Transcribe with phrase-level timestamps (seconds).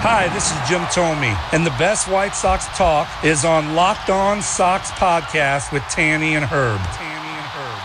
[0.00, 4.40] Hi, this is Jim Thome, and the best White Sox talk is on Locked On
[4.40, 6.78] Sox podcast with Tanny and Herb.
[6.78, 7.78] Tanny and Herb.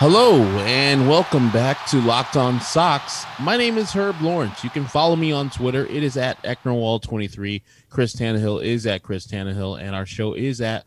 [0.00, 3.24] Hello and welcome back to Locked On Sox.
[3.38, 4.64] My name is Herb Lawrence.
[4.64, 5.86] You can follow me on Twitter.
[5.86, 7.62] It is at Ecknerwall23.
[7.90, 10.84] Chris Tannehill is at Chris Tannehill, and our show is at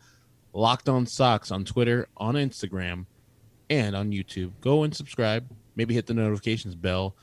[0.52, 3.06] Locked On Sox on Twitter, on Instagram,
[3.70, 4.52] and on YouTube.
[4.60, 5.48] Go and subscribe.
[5.74, 7.16] Maybe hit the notifications bell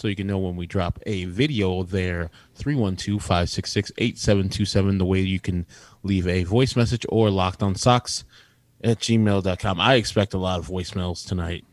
[0.00, 2.30] so you can know when we drop a video there.
[2.54, 4.98] 312 566 8727.
[4.98, 5.66] The way you can
[6.02, 8.24] leave a voice message or locked on socks
[8.82, 9.80] at gmail.com.
[9.80, 11.64] I expect a lot of voicemails tonight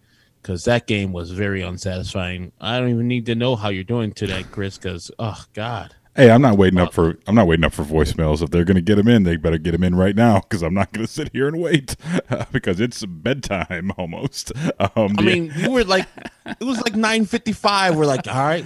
[0.42, 2.52] because that game was very unsatisfying.
[2.60, 5.96] I don't even need to know how you're doing today, Chris, because, oh, God.
[6.18, 8.42] Hey, I'm not waiting up for I'm not waiting up for voicemails.
[8.42, 10.64] If they're going to get them in, they better get them in right now because
[10.64, 11.96] I'm not going to sit here and wait
[12.52, 14.52] because it's bedtime almost.
[14.80, 16.08] Um, I the- mean, you were like,
[16.46, 17.96] it was like 9.55.
[17.96, 18.66] We're like, all right,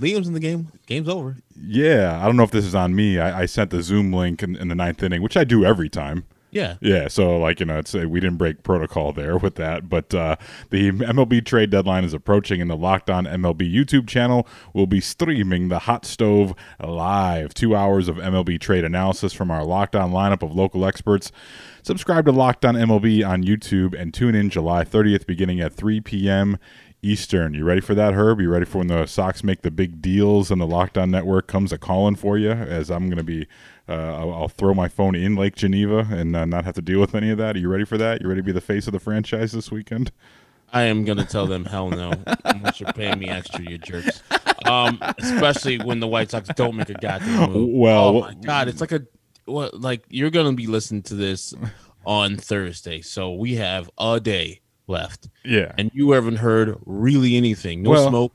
[0.00, 0.68] Liam's in the game.
[0.86, 1.36] Game's over.
[1.60, 3.18] yeah, I don't know if this is on me.
[3.18, 5.88] I, I sent the Zoom link in, in the ninth inning, which I do every
[5.88, 6.24] time.
[6.50, 6.76] Yeah.
[6.80, 10.14] Yeah, so like you know, it's uh, we didn't break protocol there with that, but
[10.14, 10.36] uh,
[10.70, 15.00] the MLB trade deadline is approaching, and the Locked On MLB YouTube channel will be
[15.00, 20.10] streaming the Hot Stove live, two hours of MLB trade analysis from our Locked On
[20.10, 21.30] lineup of local experts.
[21.82, 26.00] Subscribe to Locked On MLB on YouTube and tune in July 30th, beginning at 3
[26.00, 26.58] p.m.
[27.02, 27.54] Eastern.
[27.54, 28.40] You ready for that, Herb?
[28.40, 31.46] You ready for when the Sox make the big deals and the Locked On Network
[31.46, 32.50] comes a calling for you?
[32.50, 33.46] As I'm going to be,
[33.88, 37.00] uh, I'll, I'll throw my phone in Lake Geneva and uh, not have to deal
[37.00, 37.56] with any of that.
[37.56, 38.20] Are you ready for that?
[38.20, 40.10] You ready to be the face of the franchise this weekend?
[40.72, 42.12] I am gonna tell them hell no
[42.44, 44.22] unless you're paying me extra, you jerks.
[44.66, 47.70] Um, especially when the White Sox don't make a goddamn move.
[47.74, 49.06] Well, oh my god, it's like a
[49.46, 49.80] what?
[49.80, 51.54] Like you're gonna be listening to this
[52.04, 55.72] on Thursday, so we have a day left, Yeah.
[55.78, 57.82] and you haven't heard really anything.
[57.82, 58.32] No Well, smoke.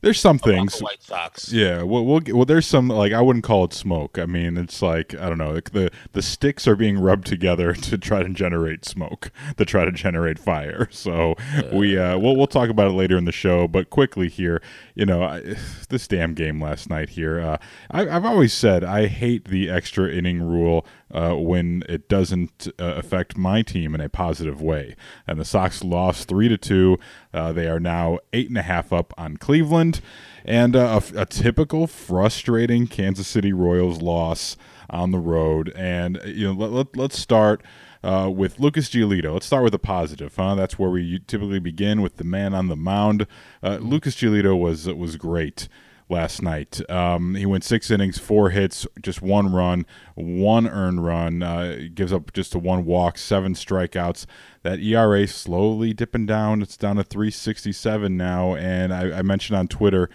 [0.00, 0.80] There's some things.
[0.80, 1.52] White Sox.
[1.52, 4.18] Yeah, well, we'll get- well, there's some like I wouldn't call it smoke.
[4.18, 7.72] I mean, it's like I don't know, like the the sticks are being rubbed together
[7.88, 10.88] to try to generate smoke, to try to generate fire.
[10.90, 11.36] So
[11.72, 13.68] we uh, we'll we'll talk about it later in the show.
[13.68, 14.60] But quickly here,
[14.96, 15.54] you know, I,
[15.88, 17.38] this damn game last night here.
[17.40, 17.58] Uh,
[17.92, 22.84] I, I've always said I hate the extra inning rule uh, when it doesn't uh,
[22.84, 24.96] affect my team in a positive way.
[25.26, 26.98] And the Sox lost three to two.
[27.32, 30.00] Uh, they are now eight and a half up on Cleveland,
[30.44, 34.56] and uh, a, a typical frustrating Kansas City Royals loss
[34.90, 35.72] on the road.
[35.76, 37.62] And uh, you know, let, let, let's start.
[38.04, 40.34] Uh, with Lucas Giolito, let's start with a positive.
[40.34, 40.56] Huh?
[40.56, 43.28] That's where we typically begin with the man on the mound.
[43.62, 45.68] Uh, Lucas Giolito was was great
[46.12, 46.88] last night.
[46.88, 49.84] Um, he went six innings, four hits, just one run,
[50.14, 51.42] one earned run.
[51.42, 54.26] Uh, gives up just a one walk, seven strikeouts.
[54.62, 56.62] That ERA slowly dipping down.
[56.62, 58.54] It's down to 367 now.
[58.54, 60.08] And I, I mentioned on Twitter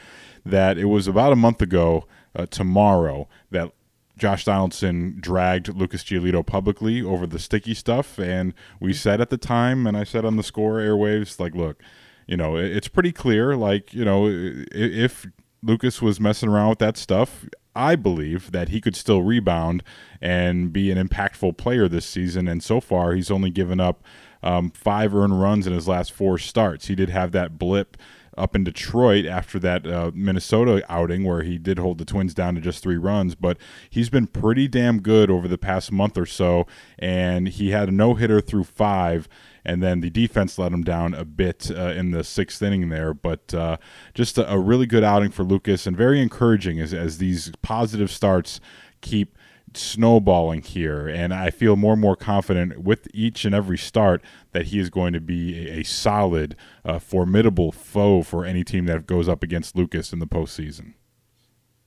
[0.45, 3.71] that it was about a month ago uh, tomorrow that
[4.17, 9.37] Josh Donaldson dragged Lucas Giolito publicly over the sticky stuff, and we said at the
[9.37, 11.81] time, and I said on the score airwaves, like, look,
[12.25, 15.27] you know, it's pretty clear, like, you know, if
[15.67, 17.45] Lucas was messing around with that stuff,
[17.75, 19.83] I believe that he could still rebound
[20.21, 22.47] and be an impactful player this season.
[22.47, 24.03] And so far, he's only given up
[24.41, 26.87] um, five earned runs in his last four starts.
[26.87, 27.97] He did have that blip
[28.37, 32.55] up in Detroit after that uh, Minnesota outing where he did hold the Twins down
[32.55, 33.57] to just three runs, but
[33.89, 36.65] he's been pretty damn good over the past month or so.
[36.99, 39.27] And he had a no hitter through five,
[39.65, 43.13] and then the defense let him down a bit uh, in the sixth inning there.
[43.13, 43.77] But uh,
[44.13, 48.11] just a, a really good outing for Lucas and very encouraging as, as these positive
[48.11, 48.59] starts
[49.01, 49.36] keep
[49.73, 54.21] snowballing here and i feel more and more confident with each and every start
[54.51, 56.55] that he is going to be a, a solid
[56.85, 60.93] uh, formidable foe for any team that goes up against lucas in the postseason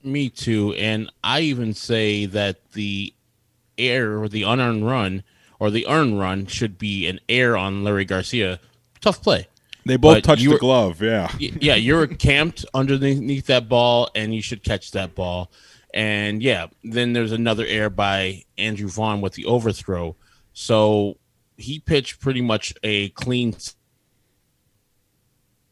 [0.03, 0.73] Me too.
[0.75, 3.12] And I even say that the
[3.77, 5.23] air or the unearned run
[5.59, 8.61] or the earned run should be an air on Leury Garcia.
[9.03, 9.49] Tough play.
[9.85, 14.41] they both But touched the glove yeah yeah, you're camped underneath that ball, and you
[14.43, 15.50] should catch that ball.
[15.92, 20.16] And yeah, then there's another air by Andrew Vaughn with the overthrow.
[20.52, 21.16] So
[21.56, 23.56] he pitched pretty much a clean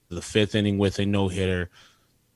[0.09, 1.71] the fifth inning with a no hitter.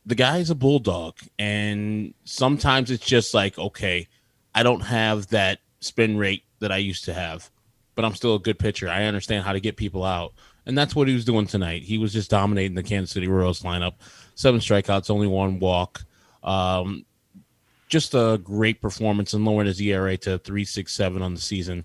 [0.05, 4.09] the guy's a bulldog, and sometimes it's just like, okay,
[4.55, 7.51] I don't have that spin rate that I used to have,
[7.95, 8.89] but I'm still a good pitcher.
[8.89, 10.33] I understand how to get people out.
[10.67, 11.83] And that's what he was doing tonight.
[11.83, 13.95] He was just dominating the Kansas City Royals lineup.
[14.35, 16.05] Seven strikeouts, only one walk.
[16.43, 17.05] Um,
[17.93, 21.85] just a great performance and lowering his ERA to 367 on the season.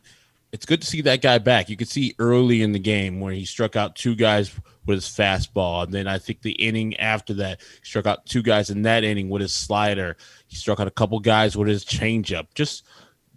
[0.54, 1.68] It's good to see that guy back.
[1.68, 5.06] You could see early in the game where he struck out two guys with his
[5.06, 5.84] fastball.
[5.84, 9.04] And then I think the inning after that, he struck out two guys in that
[9.04, 10.16] inning with his slider.
[10.48, 12.48] He struck out a couple guys with his changeup.
[12.56, 12.86] Just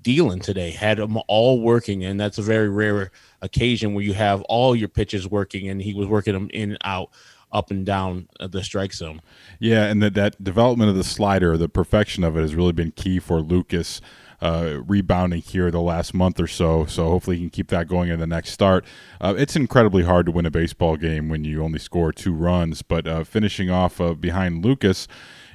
[0.02, 2.05] dealing today, had them all working.
[2.05, 3.11] And that's a very rare
[3.43, 6.78] occasion where you have all your pitches working and he was working them in and
[6.84, 7.11] out
[7.52, 9.20] up and down the strike zone.
[9.58, 12.93] Yeah, and that that development of the slider, the perfection of it, has really been
[12.93, 14.00] key for Lucas.
[14.43, 18.08] Uh, rebounding here the last month or so, so hopefully he can keep that going
[18.08, 18.87] in the next start.
[19.20, 22.81] Uh, it's incredibly hard to win a baseball game when you only score two runs,
[22.81, 25.06] but uh, finishing off uh, behind Lucas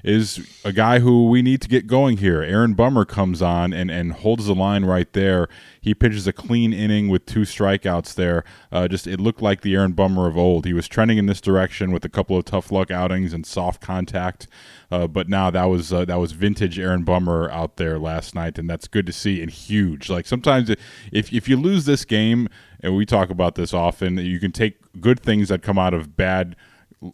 [0.06, 2.44] is a guy who we need to get going here.
[2.44, 5.48] Aaron Bummer comes on and, and holds the line right there.
[5.82, 8.44] He pitches a clean inning with two strikeouts there.
[8.72, 10.66] Uh, just it looked like the Aaron Bummer of old.
[10.66, 13.82] He was trending in this direction with a couple of tough luck outings and soft
[13.82, 14.48] contact.
[14.92, 18.60] Uh, but now that was uh, that was vintage Aaron Bummer out there last night,
[18.60, 20.08] and that's good to see and huge.
[20.08, 22.48] Like sometimes if if you lose this game,
[22.82, 26.16] and we talk about this often, you can take good things that come out of
[26.16, 26.56] bad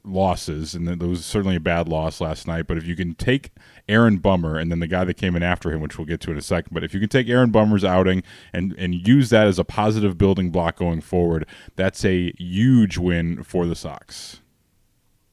[0.03, 2.67] losses, and there was certainly a bad loss last night.
[2.67, 3.51] But if you can take
[3.87, 6.31] Aaron Bummer and then the guy that came in after him, which we'll get to
[6.31, 8.23] in a second, but if you can take Aaron Bummer's outing
[8.53, 11.45] and and use that as a positive building block going forward,
[11.75, 14.41] that's a huge win for the Sox.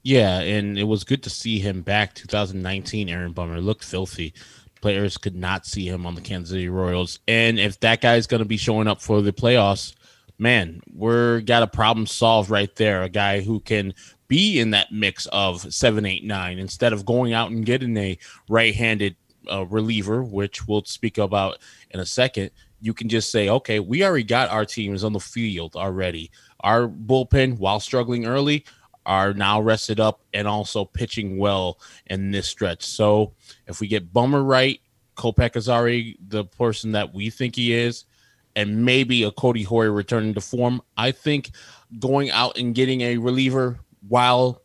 [0.03, 2.15] Yeah, and it was good to see him back.
[2.15, 4.33] 2019, Aaron Bummer looked filthy.
[4.81, 8.43] Players could not see him on the Kansas City Royals, and if that guy's going
[8.43, 9.95] to be showing up for the playoffs,
[10.39, 13.03] man, we're got a problem solved right there.
[13.03, 13.93] A guy who can
[14.29, 18.19] be in that mix of seven, eight, nine instead of going out and getting a
[18.49, 19.17] right-handed
[19.51, 21.59] uh, reliever, which we'll speak about
[21.91, 22.51] in a second.
[22.81, 26.31] You can just say, okay, we already got our teams on the field already.
[26.61, 28.65] Our bullpen, while struggling early,
[29.07, 32.85] are now rested up and also pitching well in this stretch.
[32.85, 33.33] So
[33.67, 34.81] if we get Bummer right,
[35.17, 38.05] Kopech is already the person that we think he is,
[38.55, 40.83] and maybe a Codi Heuer returning to form.
[40.97, 41.53] I think
[41.99, 44.63] going out and getting a reliever while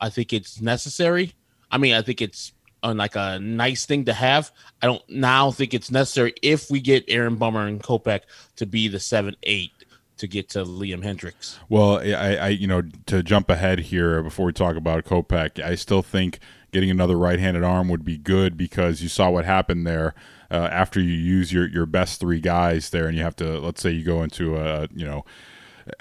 [0.00, 1.34] I think it's necessary,
[1.70, 2.52] I mean, I think it's
[2.82, 4.50] uh, like a nice thing to have.
[4.82, 8.22] I don't now think it's necessary if we get Aaron Bummer and Kopech
[8.56, 9.72] to be the seven eight
[10.18, 11.58] to get to Liam Hendriks.
[11.68, 15.74] Well, I, I, you know, to jump ahead here before we talk about Kopech, I
[15.74, 16.38] still think
[16.72, 20.14] getting another right-handed arm would be good because you saw what happened there
[20.50, 23.80] uh, after you use your your best three guys there, and you have to let's
[23.80, 25.24] say you go into a you know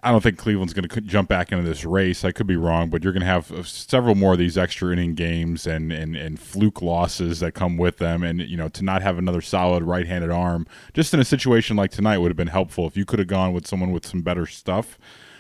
[0.02, 2.26] I don't think Cleveland's going to jump back into this race.
[2.26, 4.92] I could be wrong, but you're going to have uh, several more of these extra
[4.92, 8.24] inning games and, and, and fluke losses that come with them.
[8.24, 11.76] And, you know, to not have another solid right handed arm, just in a situation
[11.76, 12.88] like tonight, would have been helpful.
[12.88, 14.98] If you could have gone with someone with some better stuff,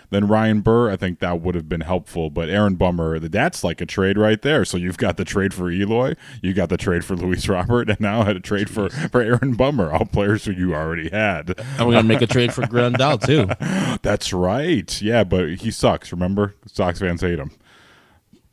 [0.10, 2.30] than Ryan Burr, I think that would have been helpful.
[2.30, 4.66] But Aaron Bummer, that's like a trade right there.
[4.66, 8.00] So you've got the trade for Eloy, you got the trade for Luis Robert, and
[8.00, 11.60] now had a trade for, for Aaron Bummer, all players who you already had.
[11.78, 14.00] And we're gonna make a trade for Grandal too.
[14.02, 15.02] That's right.
[15.02, 16.12] Yeah, but he sucks.
[16.12, 17.52] Remember, Sox fans hate him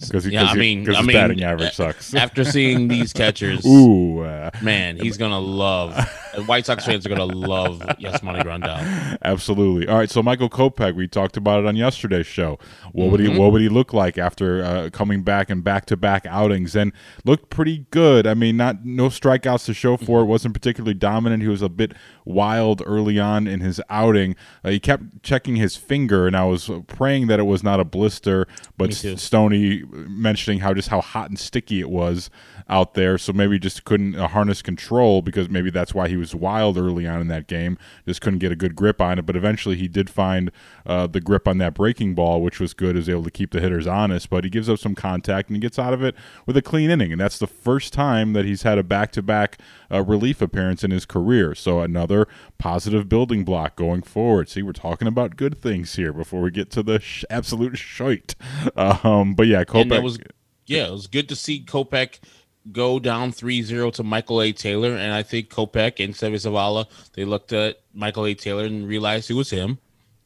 [0.06, 2.14] because yeah, I mean, I mean, batting average sucks.
[2.22, 5.96] After seeing these catchers, ooh, uh, man, he's gonna love.
[6.46, 9.18] White Sox fans are gonna love Yasmani Grandal.
[9.22, 9.86] Absolutely.
[9.86, 12.58] All right, so Michael Kopech, we talked about it on yesterday's show.
[12.92, 13.32] What would mm-hmm.
[13.34, 16.74] he What would he look like after uh, coming back and back to back outings?
[16.74, 16.92] And
[17.24, 18.26] looked pretty good.
[18.26, 20.24] I mean, not no strikeouts to show for it.
[20.24, 21.42] wasn't particularly dominant.
[21.42, 21.92] He was a bit
[22.24, 24.36] wild early on in his outing.
[24.64, 27.84] Uh, he kept checking his finger, and I was praying that it was not a
[27.84, 28.46] blister.
[28.76, 32.30] But Stony mentioning how just how hot and sticky it was
[32.68, 33.18] out there.
[33.18, 37.06] So maybe just couldn't uh, harness control because maybe that's why he was wild early
[37.06, 37.78] on in that game.
[38.06, 39.26] Just couldn't get a good grip on it.
[39.26, 40.50] But eventually he did find
[40.86, 42.96] uh, the grip on that breaking ball, which was good.
[42.96, 44.30] Is able to keep the hitters honest.
[44.30, 46.14] But he gives up some contact and he gets out of it
[46.46, 47.12] with a clean inning.
[47.12, 49.58] And that's the first time that he's had a back to back
[49.90, 51.54] relief appearance in his career.
[51.54, 52.26] So another
[52.58, 54.48] positive building block going forward.
[54.48, 58.34] See, we're talking about good things here before we get to the sh- absolute shite.
[59.02, 60.02] Um, but yeah, Kopech.
[60.02, 60.18] Was,
[60.66, 62.18] yeah, it was good to see Kopech
[62.70, 64.52] go down 3-0 to Michael A.
[64.52, 68.34] Taylor, and I think Kopech and Seby Zavala, they looked at Michael A.
[68.34, 69.78] Taylor and realized it was him.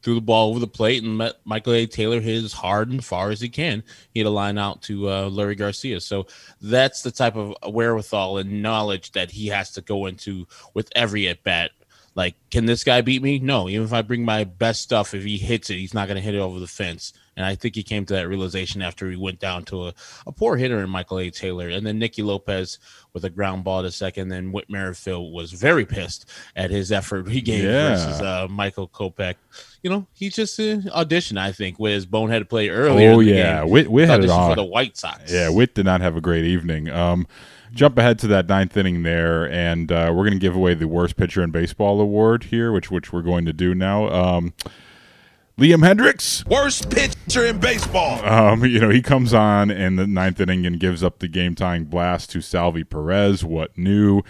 [0.03, 1.85] Threw the ball over the plate and met Michael A.
[1.87, 3.83] Taylor hit as hard and far as he can.
[4.13, 5.99] He had a line out to uh, Leury Garcia.
[5.99, 6.27] So
[6.61, 11.27] that's the type of wherewithal and knowledge that he has to go into with every
[11.27, 11.71] at bat.
[12.13, 13.39] Like, can this guy beat me?
[13.39, 13.67] No.
[13.67, 16.21] Even if I bring my best stuff, if he hits it, he's not going to
[16.21, 19.15] hit it over the fence And I think he came to that realization after he
[19.15, 19.93] went down to a,
[20.25, 21.29] a poor hitter in Michael A.
[21.29, 21.69] Taylor.
[21.69, 22.79] And then Nicky Lopez
[23.13, 24.27] with a ground ball to second.
[24.29, 27.89] Then Whit Merrifield was very pissed at his effort he gave Yeah.
[27.95, 29.35] versus uh, Michael Kopech.
[29.83, 33.11] You know, he just uh, auditioned, I think, with his bonehead play earlier.
[33.11, 33.69] Oh in the yeah, game.
[33.69, 34.51] Whit, Whit had it on.
[34.51, 35.31] for the White Sox.
[35.31, 36.89] Yeah, Whit did not have a great evening.
[36.89, 37.27] Um,
[37.71, 40.87] jump ahead to that ninth inning there, and uh, we're going to give away the
[40.87, 44.09] worst pitcher in baseball award here, which which we're going to do now.
[44.09, 44.53] Um,
[45.57, 46.47] Liam Hendriks.
[46.47, 48.23] Worst pitcher in baseball.
[48.23, 51.55] Um, you know, he comes on in the ninth inning and gives up the game
[51.55, 53.43] tying blast to Salvy Perez.
[53.43, 54.21] What new?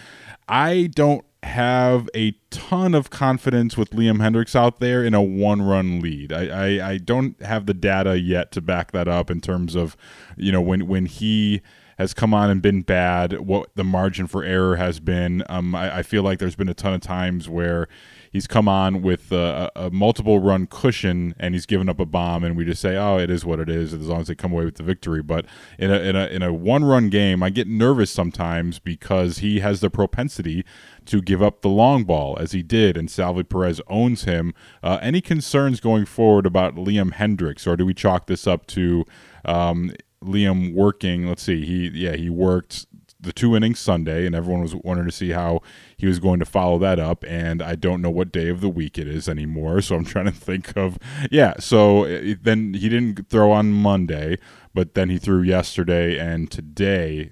[0.47, 5.61] I don't have a ton of confidence with Liam Hendriks out there in a one
[5.61, 6.31] run lead.
[6.31, 6.45] I,
[6.77, 9.97] I, I don't have the data yet to back that up in terms of,
[10.37, 11.61] you know, when when he
[11.97, 15.43] has come on and been bad, what the margin for error has been.
[15.49, 17.89] Um, I, I feel like there's been a ton of times where
[18.37, 22.43] he's come on with a, a multiple run cushion and he's given up a bomb,
[22.43, 24.51] and we just say, "Oh, it is what it is," as long as they come
[24.51, 25.23] away with the victory.
[25.23, 25.47] But
[25.79, 29.59] in a in a in a one run game, I get nervous sometimes because he
[29.61, 30.63] has the propensity
[31.05, 34.53] to give up the long ball as he did, and Salvy Perez owns him.
[34.83, 39.03] Uh, any concerns going forward about Liam Hendriks, or do we chalk this up to?
[39.45, 41.27] Um, Liam working.
[41.27, 41.65] Let's see.
[41.65, 42.85] He yeah he worked
[43.19, 45.61] the two innings Sunday, and everyone was wanting to see how
[45.95, 47.23] he was going to follow that up.
[47.27, 50.25] And I don't know what day of the week it is anymore, so I'm trying
[50.25, 50.97] to think of
[51.31, 51.55] yeah.
[51.59, 54.37] So uh, then he didn't throw on Monday,
[54.73, 57.31] but then he threw yesterday and today.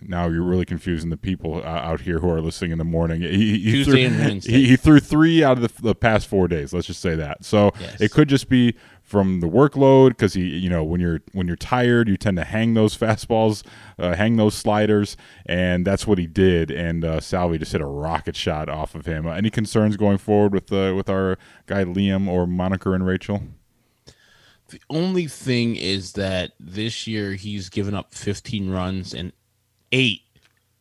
[0.00, 3.20] Now you're really confusing the people uh, out here who are listening in the morning.
[3.22, 4.52] He, he Tuesday threw, and Wednesday.
[4.52, 6.72] He, he threw three out of the, the past four days.
[6.72, 7.44] Let's just say that.
[7.44, 8.00] So Yes.
[8.00, 11.56] it could just be from the workload because he, you know, when you're when you're
[11.56, 13.64] tired, you tend to hang those fastballs,
[13.98, 16.70] uh, hang those sliders, and that's what he did.
[16.70, 19.26] And uh, Salvy just hit a rocket shot off of him.
[19.26, 23.42] Uh, any concerns going forward with uh, with our guy Liam or Monica and Rachel?
[24.68, 29.32] The only thing is that this year he's given up 15 runs and
[29.92, 30.22] eight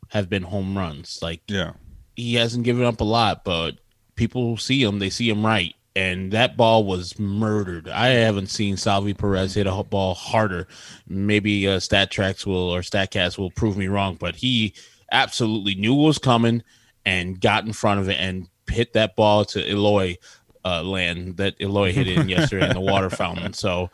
[0.09, 1.19] have been home runs.
[1.21, 1.73] Like Yeah.
[2.15, 3.77] he hasn't given up a lot, but
[4.15, 5.73] people see him, they see him right.
[5.95, 7.89] And that ball was murdered.
[7.89, 10.67] I haven't seen Salvy Perez hit a ball harder.
[11.07, 14.75] Maybe uh, Stat Tracks will or Statcast will prove me wrong, but he
[15.11, 16.61] absolutely knew what was coming
[17.03, 20.17] and got in front of it and hit that ball to Eloy
[20.63, 23.53] uh, land that Eloy hit in yesterday in the water fountain.
[23.53, 23.89] So,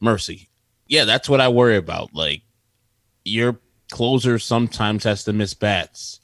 [0.00, 0.50] mercy.
[0.88, 2.12] Yeah, that's what I worry about.
[2.12, 2.42] Like,
[3.24, 3.58] your
[3.90, 6.20] closer sometimes has to miss bats,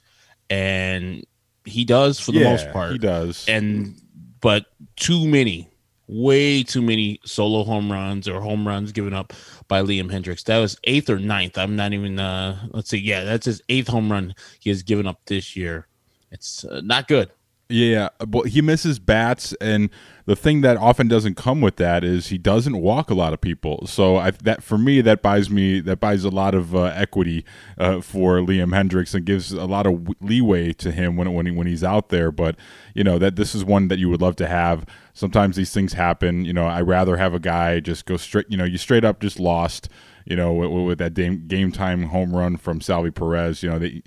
[0.49, 1.25] and
[1.65, 2.91] he does for the Yeah, most part.
[2.91, 3.45] he does.
[3.47, 3.95] and
[4.41, 4.65] but
[4.97, 5.69] too many,
[6.07, 9.31] way too many solo home runs or home runs given up
[9.69, 10.43] by Liam Hendriks.
[10.43, 11.57] That was eighth or ninth.
[11.57, 12.19] I'm not even.
[12.19, 12.97] uh Let's see.
[12.99, 15.87] Yeah, that's his eighth home run he has given up this year.
[16.31, 17.29] It's uh, not good.
[17.73, 19.89] Yeah, but he misses bats, and
[20.27, 23.41] the thing that often doesn't come with that is he doesn't walk a lot of
[23.41, 23.87] people.
[23.87, 27.43] So I, that for me, that buys me that buys a lot of uh, equity
[27.79, 31.51] uh, for Liam Hendriks and gives a lot of leeway to him when when he,
[31.51, 32.31] when he's out there.
[32.31, 32.57] But
[32.93, 34.85] you know that this is one that you would love to have.
[35.13, 36.45] Sometimes these things happen.
[36.45, 38.45] You know, I rather have a guy just go straight.
[38.49, 39.89] You know, you straight up just lost
[40.25, 43.79] you know, with, with that game, game time home run from Salvy Perez, you know,
[43.79, 44.03] they,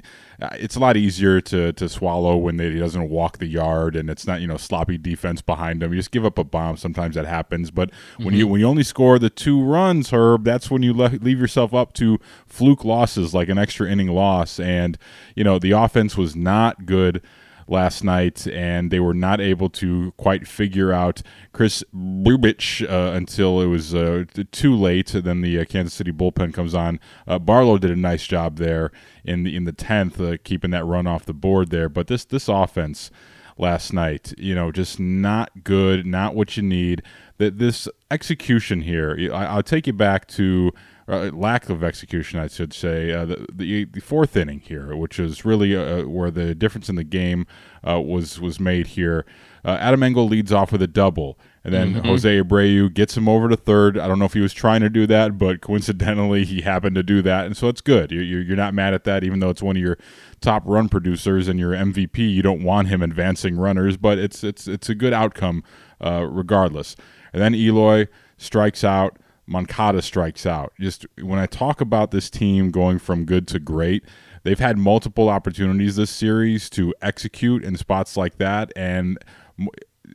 [0.52, 4.10] it's a lot easier to to swallow when they, he doesn't walk the yard and
[4.10, 5.92] it's not you know sloppy defense behind him.
[5.92, 6.76] You just give up a bomb.
[6.76, 8.52] Sometimes that happens, but when you mm-hmm.
[8.52, 11.94] when you only score the two runs, Herb, that's when you le- leave yourself up
[11.94, 14.60] to fluke losses like an extra inning loss.
[14.60, 14.98] And
[15.34, 17.22] you know the offense was not good
[17.68, 23.60] last night, and they were not able to quite figure out Kris Bubic uh, until
[23.60, 25.08] it was uh, too late.
[25.08, 27.00] Then the uh, Kansas City bullpen comes on.
[27.26, 28.90] Uh, Barlow did a nice job there
[29.24, 31.88] in the in the tenth, uh, keeping that run off the board there.
[31.88, 33.10] But this this offense
[33.58, 37.02] last night, you know, just not good, not what you need.
[37.38, 40.72] That this execution here, I, I'll take you back to
[41.08, 45.18] uh, lack of execution, I should say, uh, the, the the fourth inning here, which
[45.20, 47.46] is really uh, where the difference in the game
[47.86, 49.24] uh, was was made here.
[49.64, 53.48] Uh, Adam Engel leads off with a double, and then Jose Abreu gets him over
[53.48, 53.98] to third.
[53.98, 57.02] I don't know if he was trying to do that, but coincidentally, he happened to
[57.02, 58.10] do that, and so it's good.
[58.10, 59.98] You're, you're you're not mad at that, even though it's one of your
[60.40, 62.18] top run producers and your MVP.
[62.18, 65.62] You don't want him advancing runners, but it's it's it's a good outcome
[66.00, 66.96] uh, regardless.
[67.32, 68.08] And then Eloy
[68.38, 69.18] strikes out.
[69.46, 70.72] Moncada strikes out.
[70.80, 74.04] Just when I talk about this team going from good to great,
[74.42, 79.18] they've had multiple opportunities this series to execute in spots like that, and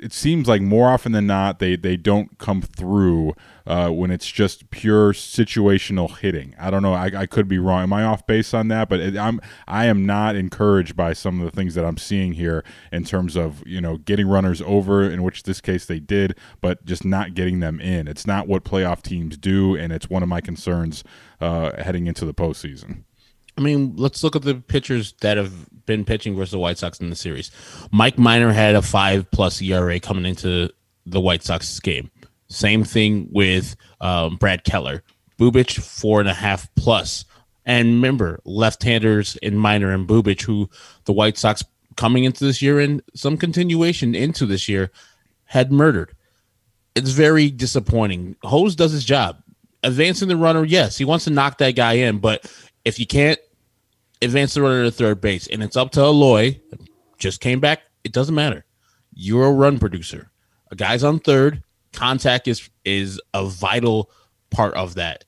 [0.02, 3.34] it seems like more often than not they they don't come through
[3.68, 6.56] uh, when it's just pure situational hitting.
[6.60, 6.94] I don't know.
[6.94, 7.84] I, I could be wrong.
[7.84, 8.90] Am I off base on that?
[8.90, 12.34] But it, I'm I am not encouraged by some of the things that I'm seeing
[12.34, 16.36] here in terms of you know getting runners over, in which this case they did,
[16.60, 18.08] but just not getting them in.
[18.08, 21.04] It's not what playoff teams do, and it's one of my concerns
[21.40, 23.04] uh, heading into the postseason.
[23.58, 27.00] I mean, let's look at the pitchers that have been pitching versus the White Sox
[27.00, 27.52] in the series.
[27.92, 30.70] Mike Minor had a five plus ERA coming into
[31.06, 32.10] the White Sox game.
[32.48, 35.04] Same thing with um, Brad Keller.
[35.40, 37.26] Bubic, four and a half plus.
[37.66, 40.70] And remember, left-handers in Minor and Bubic, who
[41.06, 41.64] the White Sox
[41.96, 44.92] coming into this year and some continuation into this year
[45.46, 46.16] had murdered.
[46.96, 48.36] It's very disappointing.
[48.44, 49.42] Hose does his job.
[49.84, 52.52] Advancing the runner, yes, he wants to knock that guy in, but
[52.86, 53.40] if you can't
[54.22, 56.60] advance the runner to third base and it's up to Eloy,
[57.18, 58.66] just came back, it doesn't matter.
[59.14, 60.32] You're a run producer.
[60.72, 64.10] A guy's on third, contact is is a vital
[64.50, 65.26] part of that.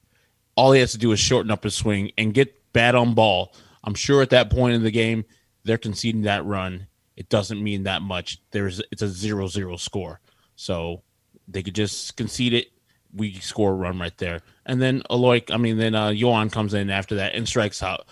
[0.55, 3.53] All he has to do is shorten up his swing and get bad on ball.
[3.83, 5.25] I'm sure at that point in the game,
[5.63, 6.87] they're conceding that run.
[7.15, 8.39] It doesn't mean that much.
[8.51, 10.19] There's it's a zero zero score.
[10.55, 11.03] So
[11.47, 12.67] they could just concede it.
[13.13, 14.41] We score a run right there.
[14.65, 18.07] And then Eloy, I mean, then uh Yoan comes in after that and strikes out.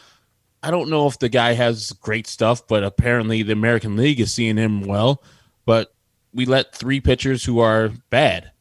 [0.64, 4.34] I don't know if the guy has great stuff, but apparently the American League is
[4.34, 5.24] seeing him well.
[5.66, 5.94] But
[6.34, 8.52] we let three pitchers who are bad,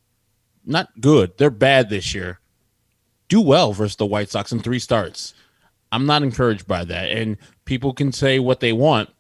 [0.65, 2.41] not good, they're bad this year,
[3.29, 5.35] do well versus the White Sox in three starts.
[5.93, 7.11] I'm not encouraged by that.
[7.11, 9.11] And people can say what they want.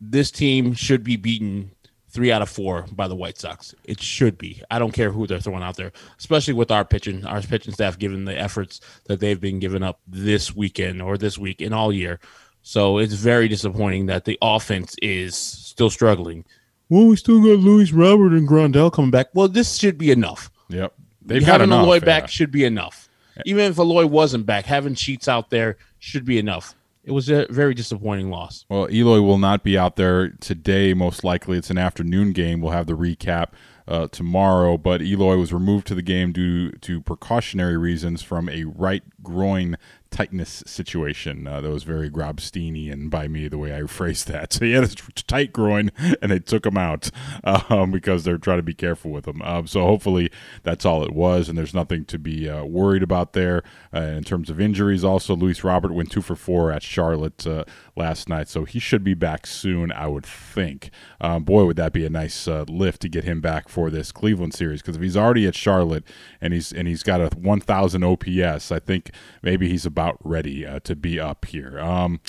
[0.00, 1.70] This team should be beaten
[2.16, 3.74] three out of four by the White Sox.
[3.84, 4.62] It should be.
[4.70, 7.98] I don't care who they're throwing out there, especially with our pitching, our pitching staff,
[7.98, 11.92] given the efforts that they've been giving up this weekend or this week and all
[11.92, 12.18] year.
[12.62, 16.46] So it's very disappointing that the offense is still struggling.
[16.88, 19.28] Well, we still got Luis Robert and Grandal coming back.
[19.34, 20.50] Well, this should be enough.
[20.70, 21.84] Yep, they've got having enough.
[21.84, 22.00] Eloy yeah.
[22.00, 23.10] back should be enough.
[23.44, 26.74] Even if Eloy wasn't back, having Sheets out there should be enough.
[27.06, 28.66] It was a very disappointing loss.
[28.68, 30.92] Well, Eloy will not be out there today.
[30.92, 32.60] Most likely, it's an afternoon game.
[32.60, 33.50] We'll have the recap
[33.86, 34.76] uh, tomorrow.
[34.76, 39.76] But Eloy was removed to the game due to precautionary reasons from a right groin
[40.10, 41.46] tightness situation.
[41.46, 44.52] Uh, that was very Grobsteinian by me, the way I phrased that.
[44.52, 44.88] So he had a
[45.26, 45.90] tight groin,
[46.22, 47.10] and they took him out
[47.44, 49.42] um, because they're trying to be careful with him.
[49.42, 50.30] Um, so hopefully
[50.62, 53.62] that's all it was, and there's nothing to be uh, worried about there.
[53.94, 57.64] Uh, in terms of injuries, also, Luis Robert went two for four at Charlotte uh,
[57.94, 60.90] last night, so he should be back soon, I would think.
[61.20, 64.12] Um, boy, would that be a nice uh, lift to get him back for this
[64.12, 66.04] Cleveland series, because if he's already at Charlotte
[66.40, 69.10] and he's and he's got a 1,000 OPS, I think
[69.42, 71.80] maybe he's about ready uh, to be up here.
[71.80, 72.20] Um,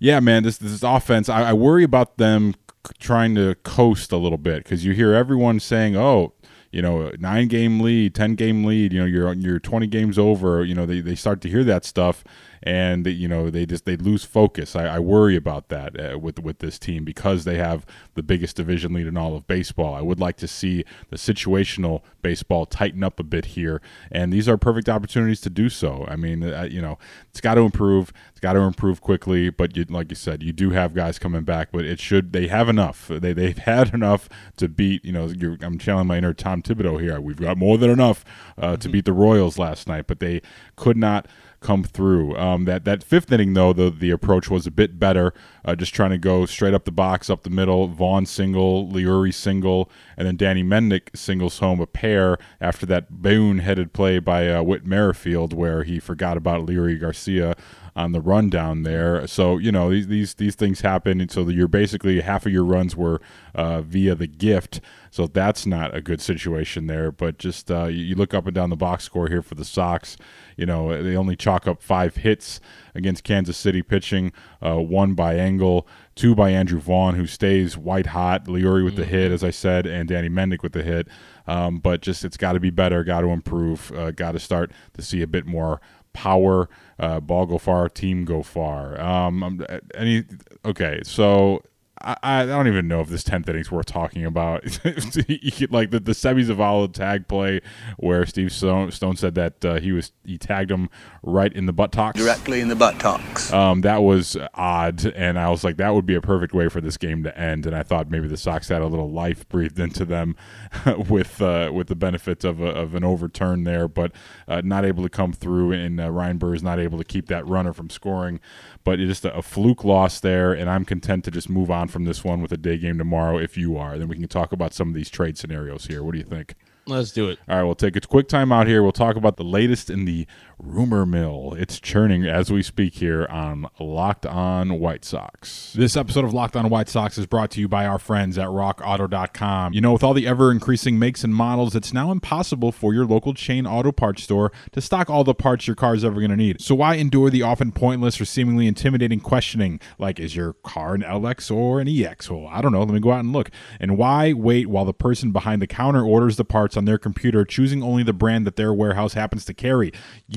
[0.00, 1.28] yeah, man, this this offense.
[1.28, 2.54] I, I worry about them
[2.86, 6.32] c- trying to coast a little bit because you hear everyone saying, "Oh,
[6.72, 8.92] you know, nine game lead, ten game lead.
[8.92, 10.64] You know, you're you're 20 games over.
[10.64, 12.24] You know, they, they start to hear that stuff,
[12.62, 14.76] and you know they just they lose focus.
[14.76, 18.56] I, I worry about that uh, with with this team because they have the biggest
[18.56, 19.94] division lead in all of baseball.
[19.94, 24.48] I would like to see the situational baseball tighten up a bit here, and these
[24.48, 26.04] are perfect opportunities to do so.
[26.08, 26.98] I mean, uh, you know,
[27.30, 28.12] it's got to improve.
[28.30, 29.50] It's got to improve quickly.
[29.50, 32.48] But you, like you said, you do have guys coming back, but it should they
[32.48, 33.08] have enough.
[33.08, 35.04] They they've had enough to beat.
[35.04, 37.20] You know, you're, I'm channeling my inner Tom Thibodeau here.
[37.20, 38.24] We've got more than enough
[38.58, 40.42] uh, to beat the Royals last night, but they
[40.76, 41.26] could not
[41.60, 42.36] come through.
[42.36, 45.32] Um, that that fifth inning though, the the approach was a bit better.
[45.64, 47.88] Uh, just trying to go straight up the box, up the middle.
[47.88, 53.58] Vaughn single, Leury single, and then Danny Mendick singles home a pair after that Boone
[53.58, 57.56] headed play by uh, Whit Merrifield, where he forgot about Leury Garcia
[57.96, 59.26] on the run down there.
[59.26, 62.64] So you know these these these things happen, and so you're basically half of your
[62.64, 63.20] runs were
[63.54, 64.80] uh, via the gift.
[65.10, 67.10] So that's not a good situation there.
[67.10, 69.64] But just uh, you, you look up and down the box score here for the
[69.64, 70.18] Sox.
[70.56, 72.60] You know they only chalk up five hits
[72.94, 74.30] against Kansas City pitching,
[74.64, 78.44] uh, one by Engel, two by Andrew Vaughn, who stays white hot.
[78.44, 81.08] Leury with the hit, as I said, and Danny Mendick with the hit.
[81.46, 84.72] Um, but just it's got to be better, got to improve, uh, got to start
[84.94, 85.80] to see a bit more
[86.12, 86.68] power.
[86.98, 88.98] Uh, ball go far, team go far.
[89.00, 90.24] Um, um, any
[90.64, 91.62] okay, so
[92.02, 94.64] I, I don't even know if this tenth inning's worth talking about.
[94.84, 97.60] You could- like the the Seby Zavala tag play
[97.98, 100.88] where Steve Stone, Stone said that uh, he was he tagged him
[101.22, 102.18] right in the buttocks.
[102.20, 103.52] directly in the buttocks.
[103.52, 106.80] Um, that was odd, and I was like, that would be a perfect way for
[106.80, 107.66] this game to end.
[107.66, 110.36] And I thought maybe the Sox had a little life breathed into them
[111.08, 114.12] with uh, with the benefits of, a, of an overturn there, but
[114.46, 115.72] uh, not able to come through.
[115.72, 118.40] And uh, Ryan Burr is not able to keep that runner from scoring.
[118.84, 121.85] But it's just a, a fluke loss there, and I'm content to just move on
[121.88, 123.98] from this one with a day game tomorrow if you are.
[123.98, 126.02] Then we can talk about some of these trade scenarios here.
[126.02, 126.54] What do you think?
[126.88, 127.38] Let's do it.
[127.48, 128.82] All right, we'll take a quick time out here.
[128.82, 130.26] We'll talk about the latest in the
[130.58, 131.54] rumor mill.
[131.58, 135.72] It's churning as we speak here on Locked On White Sox.
[135.74, 138.46] This episode of Locked On White Sox is brought to you by our friends at
[138.46, 139.74] rockauto.com.
[139.74, 143.04] You know, with all the ever increasing makes and models, it's now impossible for your
[143.04, 146.30] local chain auto parts store to stock all the parts your car is ever going
[146.30, 146.60] to need.
[146.62, 151.02] So why endure the often pointless or seemingly intimidating questioning like, is your car an
[151.02, 152.30] LX or an EX?
[152.30, 152.80] Well, I don't know.
[152.80, 153.50] Let me go out and look.
[153.78, 157.44] And why wait while the person behind the counter orders the parts on their computer,
[157.44, 159.92] choosing only the brand that their warehouse happens to carry?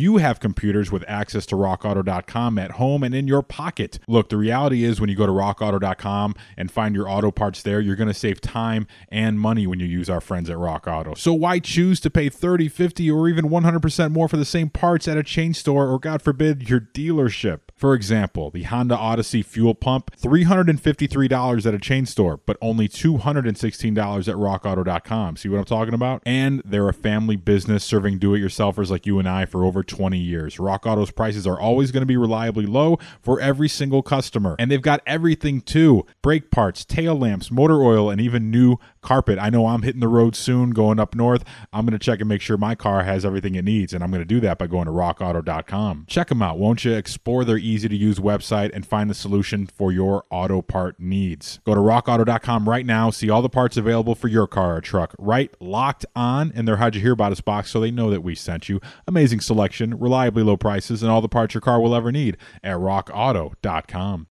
[0.09, 3.99] You have computers with access to rockauto.com at home and in your pocket.
[4.07, 7.79] Look, the reality is when you go to rockauto.com and find your auto parts there,
[7.79, 11.13] you're going to save time and money when you use our friends at Rock Auto.
[11.13, 15.07] So why choose to pay 30, 50, or even 100% more for the same parts
[15.07, 17.68] at a chain store or, God forbid, your dealership?
[17.79, 23.47] For example, the Honda Odyssey fuel pump, $353 at a chain store, but only $216
[23.47, 25.37] at rockauto.com.
[25.37, 26.21] See what I'm talking about?
[26.25, 29.81] And they're a family business serving do it yourselfers like you and I for over
[29.81, 30.59] 20 years.
[30.59, 34.57] Rock Auto's prices are always going to be reliably low for every single customer.
[34.59, 39.39] And they've got everything too brake parts, tail lamps, motor oil, and even new carpet.
[39.39, 41.43] I know I'm hitting the road soon going up north.
[41.71, 43.93] I'm going to check and make sure my car has everything it needs.
[43.93, 46.05] And I'm going to do that by going to rockauto.com.
[46.07, 46.93] Check them out, won't you?
[46.93, 51.59] Explore their easy to use website and find the solution for your auto part needs.
[51.65, 53.09] Go to rockauto.com right now.
[53.09, 55.15] See all the parts available for your car or truck.
[55.17, 58.21] Right locked on in their How'd You Hear About Us box so they know that
[58.21, 58.79] we sent you.
[59.07, 62.77] Amazing selection, reliably low prices, and all the parts your car will ever need at
[62.77, 64.28] rockauto.com.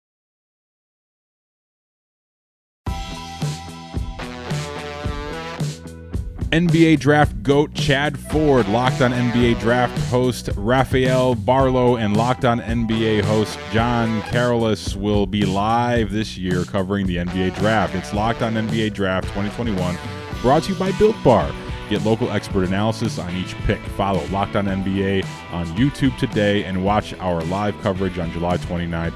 [6.52, 12.62] NBA draft goat Chad Ford, Locked on NBA draft host Rafael Barlowe, and Locked on
[12.62, 17.96] NBA host John Carolus will be live this year covering the NBA draft.
[17.96, 19.98] It's Locked on NBA Draft 2021,
[20.42, 21.52] brought to you by Built Bar.
[21.90, 23.82] Get local expert analysis on each pick.
[23.98, 29.14] Follow Locked on NBA on YouTube today and watch our live coverage on July 29th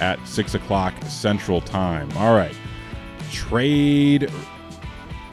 [0.00, 2.10] at 6 o'clock Central Time.
[2.16, 2.56] All right.
[3.30, 4.30] Trade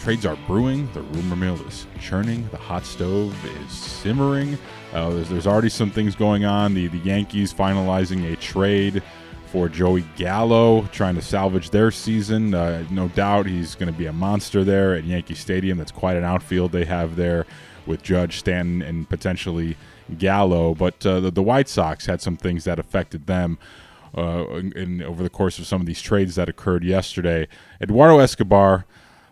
[0.07, 0.89] trades are brewing.
[0.93, 2.47] The rumor mill is churning.
[2.51, 4.57] The hot stove is simmering.
[4.93, 6.73] Uh, there's, there's already some things going on.
[6.73, 9.03] The, the Yankees finalizing a trade
[9.47, 12.53] for Joey Gallo, trying to salvage their season.
[12.53, 15.77] Uh, no doubt he's going to be a monster there at Yankee Stadium.
[15.77, 17.45] That's quite an outfield they have there
[17.85, 19.75] with Judge, Stanton, and potentially
[20.17, 20.73] Gallo.
[20.73, 23.59] But uh, the, the White Sox had some things that affected them.
[24.17, 27.45] Uh, in, in, over the course of some of these trades that occurred yesterday,
[27.81, 28.85] Eduardo Escobar,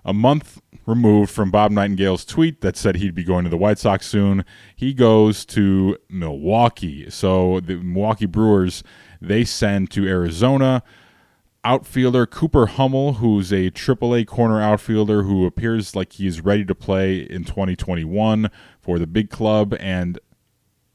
[0.06, 3.80] a month removed from Bob Nightingale's tweet that said he'd be going to the White
[3.80, 4.46] Sox soon.
[4.76, 7.10] He goes to Milwaukee.
[7.10, 8.84] So the Milwaukee Brewers
[9.20, 10.84] they send to Arizona
[11.63, 17.18] outfielder Cooper Hummel, who's a AAA corner outfielder who appears like he's ready to play
[17.18, 20.20] in 2021 for the big club, and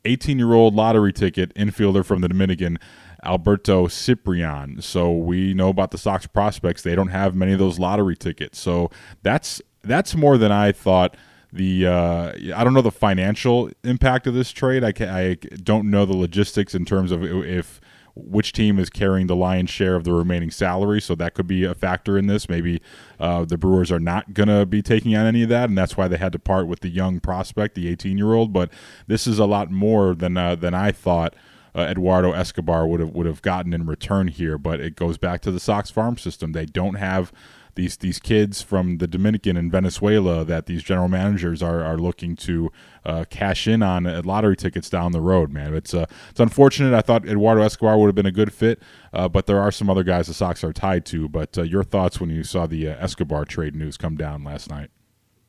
[0.04, 2.78] 18 year old lottery ticket infielder from the Dominican.
[3.24, 4.80] Alberto Ciprian.
[4.80, 6.82] So we know about the Sox prospects.
[6.82, 8.58] They don't have many of those lottery tickets.
[8.58, 8.90] So
[9.22, 11.16] that's that's more than I thought.
[11.52, 14.84] The uh, I don't know the financial impact of this trade.
[14.84, 17.80] I, I don't know the logistics in terms of if
[18.14, 21.00] which team is carrying the lion's share of the remaining salary.
[21.00, 22.48] So that could be a factor in this.
[22.48, 22.80] Maybe
[23.18, 25.96] uh, the Brewers are not going to be taking on any of that, and that's
[25.96, 28.52] why they had to part with the young prospect, the 18 year old.
[28.52, 28.70] But
[29.06, 31.34] this is a lot more than uh, than I thought.
[31.74, 35.40] Uh, Eduardo Escobar would have would have gotten in return here, but it goes back
[35.42, 36.52] to the Sox farm system.
[36.52, 37.32] They don't have
[37.74, 42.36] these these kids from the Dominican and Venezuela that these general managers are, are looking
[42.36, 42.70] to
[43.04, 45.52] uh, cash in on lottery tickets down the road.
[45.52, 46.94] Man, it's uh, it's unfortunate.
[46.94, 49.88] I thought Eduardo Escobar would have been a good fit, uh, but there are some
[49.88, 51.28] other guys the Sox are tied to.
[51.28, 54.70] But uh, your thoughts when you saw the uh, Escobar trade news come down last
[54.70, 54.90] night?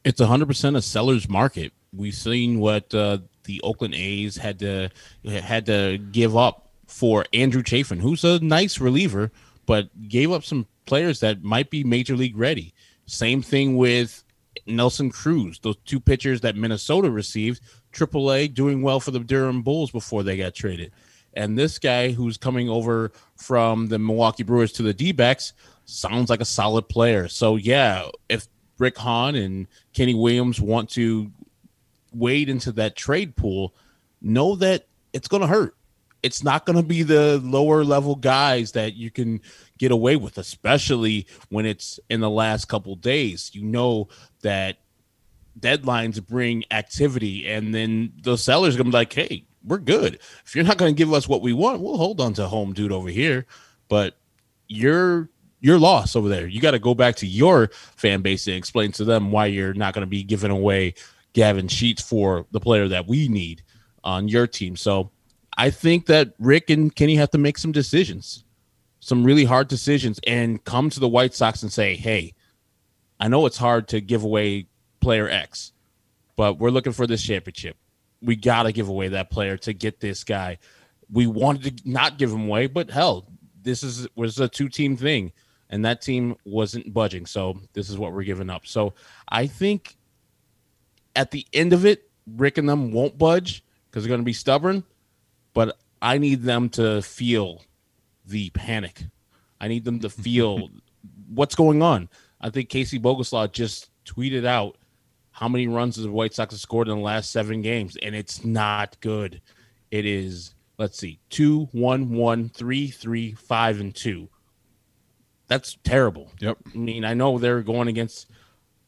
[0.04, 1.74] It's 100% a seller's market.
[1.94, 4.90] We've seen what uh, the Oakland A's had to
[5.26, 9.32] had to give up for Andrew Chafin, who's a nice reliever,
[9.66, 12.74] but gave up some players that might be major league ready.
[13.06, 14.24] Same thing with
[14.68, 17.62] Nelson Cruz, those two pitchers that Minnesota received,
[17.94, 20.92] AAA, doing well for the Durham Bulls before they got traded.
[21.34, 25.16] And this guy who's coming over from the Milwaukee Brewers to the D
[25.86, 27.28] sounds like a solid player.
[27.28, 31.32] So, yeah, if Rick Hahn and Kenny Williams want to
[32.12, 33.74] wade into that trade pool,
[34.22, 35.76] know that it's going to hurt.
[36.24, 39.42] It's not going to be the lower level guys that you can
[39.80, 43.50] get away with, especially when it's in the last couple days.
[43.54, 44.08] You know
[44.42, 44.78] that
[45.60, 50.20] deadlines bring activity, and then the sellers gonna be like, "Hey, we're good.
[50.46, 52.74] If you're not going to give us what we want, we'll hold on to home
[52.74, 53.46] dude over here."
[53.90, 54.16] But
[54.68, 56.48] you're you're lost over there.
[56.48, 59.74] You got to go back to your fan base and explain to them why you're
[59.76, 60.96] not going to be giving away
[61.34, 63.64] Gavin Sheets for the player that we need
[64.04, 64.76] on your team.
[64.76, 65.12] So
[65.58, 68.44] I think that Rick and Kenny have to make some decisions,
[69.00, 72.34] some really hard decisions, and come to the White Sox and say, hey,
[73.20, 74.68] I know it's hard to give away
[75.00, 75.74] player X,
[76.36, 77.78] but we're looking for this championship.
[78.22, 80.58] We got to give away that player to get this guy.
[81.12, 83.28] We wanted to not give him away, but hell,
[83.62, 85.32] this is was a two team thing,
[85.70, 87.26] and that team wasn't budging.
[87.26, 88.66] So this is what we're giving up.
[88.66, 88.94] So
[89.28, 89.98] I think
[91.16, 94.34] at the end of it, Rick and them won't budge because they're going to be
[94.34, 94.84] stubborn.
[95.54, 97.64] But I need them to feel
[98.26, 99.04] the panic.
[99.60, 100.70] I need them to feel
[101.34, 102.10] what's going on.
[102.40, 104.78] I think Casey Boguslaw just tweeted out
[105.32, 108.44] how many runs the White Sox have scored in the last seven games, and it's
[108.44, 109.42] not good.
[109.92, 114.28] It is let's see, two, one, one, three, three, five, and two.
[115.48, 116.32] That's terrible.
[116.40, 116.58] Yep.
[116.74, 118.31] I mean, I know they're going against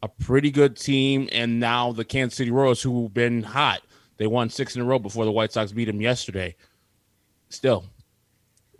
[0.03, 3.81] a pretty good team, and now the Kansas City Royals, who've been hot,
[4.17, 6.55] they won six in a row before the White Sox beat them yesterday.
[7.47, 7.85] Still,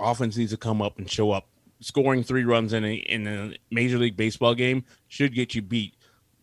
[0.02, 1.48] offense needs to come up and show up.
[1.80, 5.96] Scoring three runs in a in a Major League Baseball game should get you beat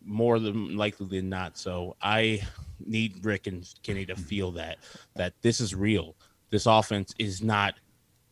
[0.03, 1.59] more than likely than not.
[1.59, 2.41] So I
[2.83, 4.79] need Rick and Kenny to feel that
[5.15, 6.15] that this is real.
[6.49, 7.75] This offense is not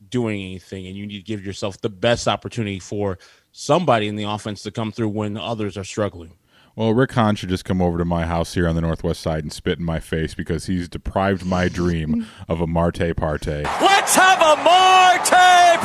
[0.10, 3.20] doing anything, and you need to give yourself the best opportunity for
[3.52, 6.34] somebody in the offense to come through when others are struggling.
[6.80, 9.44] Well, Rick Hahn should just come over to my house here on the northwest side
[9.44, 13.64] and spit in my face because he's deprived my dream of a Marte Parte.
[13.82, 15.84] Let's have a Marte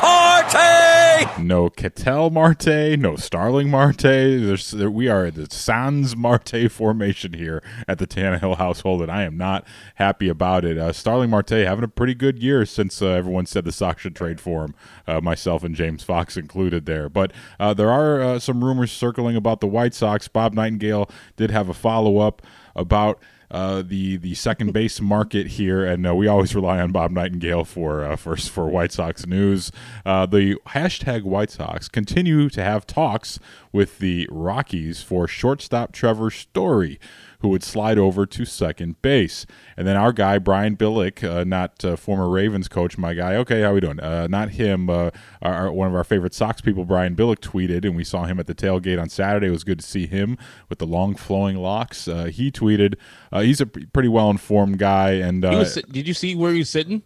[1.38, 4.02] No Ketel Marte, no Starling Marte.
[4.02, 9.10] There's, there, we are at the Sans Marte formation here at the Tannehill household, and
[9.10, 10.78] I am not happy about it.
[10.78, 14.16] Uh, Starling Marte having a pretty good year since uh, everyone said the Sox should
[14.16, 14.74] trade for him,
[15.06, 17.08] uh, myself and James Fox included there.
[17.08, 20.28] But uh, there are uh, some rumors circling about the White Sox.
[20.28, 22.42] Bob Nightingale did have a follow up
[22.76, 27.10] about uh, the the second base market here, and uh, we always rely on Bob
[27.10, 29.70] Nightingale for uh, for for White Sox news.
[30.04, 33.38] Uh, the hashtag White Sox continue to have talks
[33.72, 36.98] with the Rockies for shortstop Trevor Story,
[37.44, 39.44] who would slide over to second base,
[39.76, 43.36] and then our guy Brian Billick, uh, not uh, former Ravens coach, my guy.
[43.36, 44.00] Okay, how we doing?
[44.00, 44.88] Uh, not him.
[44.88, 45.10] Uh,
[45.42, 48.46] our, one of our favorite Sox people, Brian Billick, tweeted, and we saw him at
[48.46, 49.48] the tailgate on Saturday.
[49.48, 50.38] It was good to see him
[50.70, 52.08] with the long flowing locks.
[52.08, 52.94] Uh, he tweeted.
[53.30, 56.70] Uh, he's a pretty well informed guy, and He was, did you see where he's
[56.70, 57.02] sitting?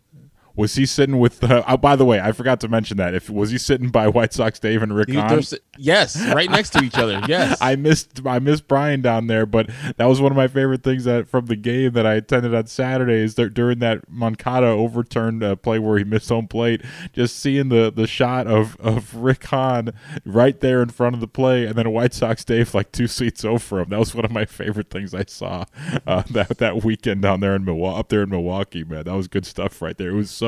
[0.58, 1.42] Was he sitting with?
[1.42, 3.14] Uh, oh, by the way, I forgot to mention that.
[3.14, 5.40] If was he sitting by White Sox Dave and Rick He- Hahn?
[5.78, 7.22] yes, right next to each other.
[7.28, 7.58] Yes.
[7.60, 11.04] I missed I missed Brian down there, but that was one of my favorite things
[11.04, 15.42] that from the game that I attended on Saturday is that during that Moncada overturned
[15.44, 19.44] uh, play where he missed home plate, just seeing the the shot of of Rick
[19.44, 19.92] Hahn
[20.24, 23.44] right there in front of the play, and then White Sox Dave like two seats
[23.44, 23.90] over him.
[23.90, 25.64] That was one of my favorite things I saw
[26.06, 28.84] uh, that that weekend down there in Milwaukee, up there in Milwaukee.
[28.84, 30.10] Man, that was good stuff right there.
[30.10, 30.47] It was so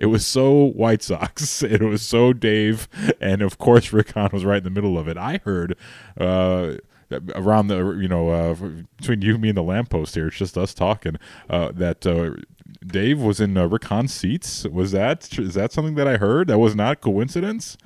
[0.00, 1.62] it was so White Sox.
[1.74, 2.88] It was so Dave,
[3.20, 5.16] and of course Rick Hahn was right in the middle of it.
[5.16, 5.76] I heard.
[6.18, 6.74] Uh,
[7.34, 8.54] around the you know uh,
[8.96, 11.16] between you me and the lamppost here it's just us talking
[11.48, 12.30] uh, that uh,
[12.84, 13.68] Dave was in uh,
[14.06, 17.76] seats was that is that something that I heard that was not coincidence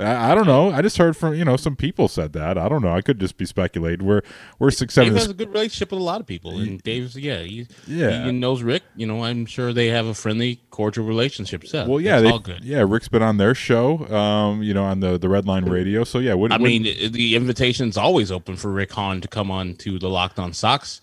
[0.00, 2.68] I, I don't know I just heard from you know some people said that I
[2.68, 4.22] don't know I could just be speculating we're
[4.58, 7.16] we're six seven Dave has a good relationship with a lot of people, and Dave's
[7.16, 8.24] yeah, he, Yeah.
[8.26, 8.82] he knows Rick.
[8.96, 11.66] You know, I'm sure they have a friendly, cordial relationship.
[11.66, 12.64] So well yeah they, all good.
[12.64, 16.04] yeah Rick's been on their show um you know on the the Red Line Radio
[16.04, 19.98] so yeah I mean, the invitation's always open for Rick Hahn to come on to
[19.98, 21.00] the Locked On Sox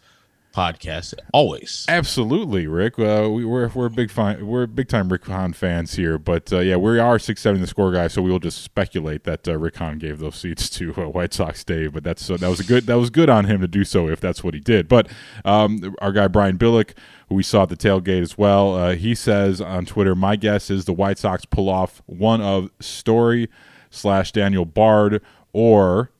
[0.55, 1.13] podcast.
[1.33, 1.85] Always.
[1.89, 2.97] Absolutely, Rick.
[2.97, 6.59] Uh, we, we're we're big fan, we're big time Rick Hahn fans here, but uh,
[6.59, 9.57] yeah, we are six seven the score guy, so we will just speculate that uh,
[9.57, 11.93] Rick Hahn gave those seats to uh, White Sox Dave.
[11.93, 14.07] But that's uh, that was a good that was good on him to do so
[14.07, 14.87] if that's what he did.
[14.87, 15.09] But
[15.43, 16.91] um, our guy Brian Billick,
[17.27, 20.69] who we saw at the tailgate as well, uh, he says on Twitter, "My guess
[20.69, 23.49] is the White Sox pull off one of Story
[23.89, 26.11] slash Daniel Bard or."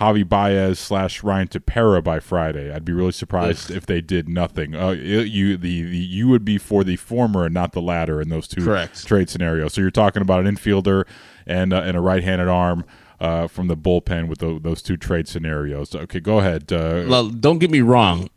[0.00, 2.72] Javi Baez slash Ryan Tepera by Friday.
[2.72, 4.74] I'd be really surprised if they did nothing.
[4.74, 8.28] Uh, you the, the you would be for the former and not the latter in
[8.28, 9.06] those two Correct.
[9.06, 9.74] trade scenarios.
[9.74, 11.04] So you're talking about an infielder
[11.46, 12.84] and uh, and a right-handed arm
[13.20, 15.94] uh, from the bullpen with tho- those two trade scenarios.
[15.94, 16.72] Okay, go ahead.
[16.72, 18.28] Uh, Well, don't get me wrong.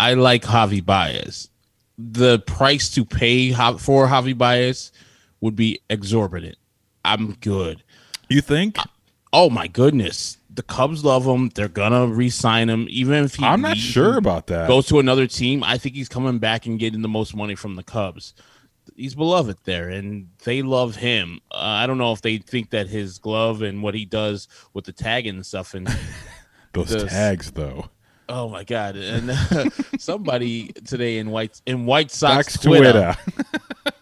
[0.00, 1.50] I like Javi Baez.
[1.98, 4.92] The price to pay for Javi Baez
[5.40, 6.56] would be exorbitant.
[7.04, 7.82] I'm good.
[8.28, 8.76] you think?
[9.32, 10.38] Oh my goodness.
[10.56, 11.50] The Cubs love him.
[11.54, 13.44] They're gonna re-sign him, even if he.
[13.44, 14.66] I'm not sure about that.
[14.68, 15.62] Goes to another team.
[15.62, 18.34] I think he's coming back and getting the most money from the Cubs.
[18.96, 21.40] he's beloved there, and they love him.
[21.52, 24.84] Uh, I don't know if they think that his glove and what he does with
[24.86, 25.86] the tagging and stuff, and
[26.72, 27.86] Those This- tags, though.
[28.28, 28.96] oh my god!
[28.96, 33.16] And uh, somebody today in white in White Sox Twitter, yeah,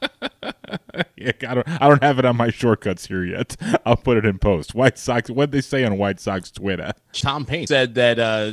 [1.26, 1.68] I don't.
[1.68, 3.56] I don't have it on my shortcuts here yet.
[3.86, 4.74] I'll put it in post.
[4.74, 5.30] White Sox.
[5.30, 6.92] What did they say on White Sox Twitter?
[7.12, 8.52] Tom Payne said that uh,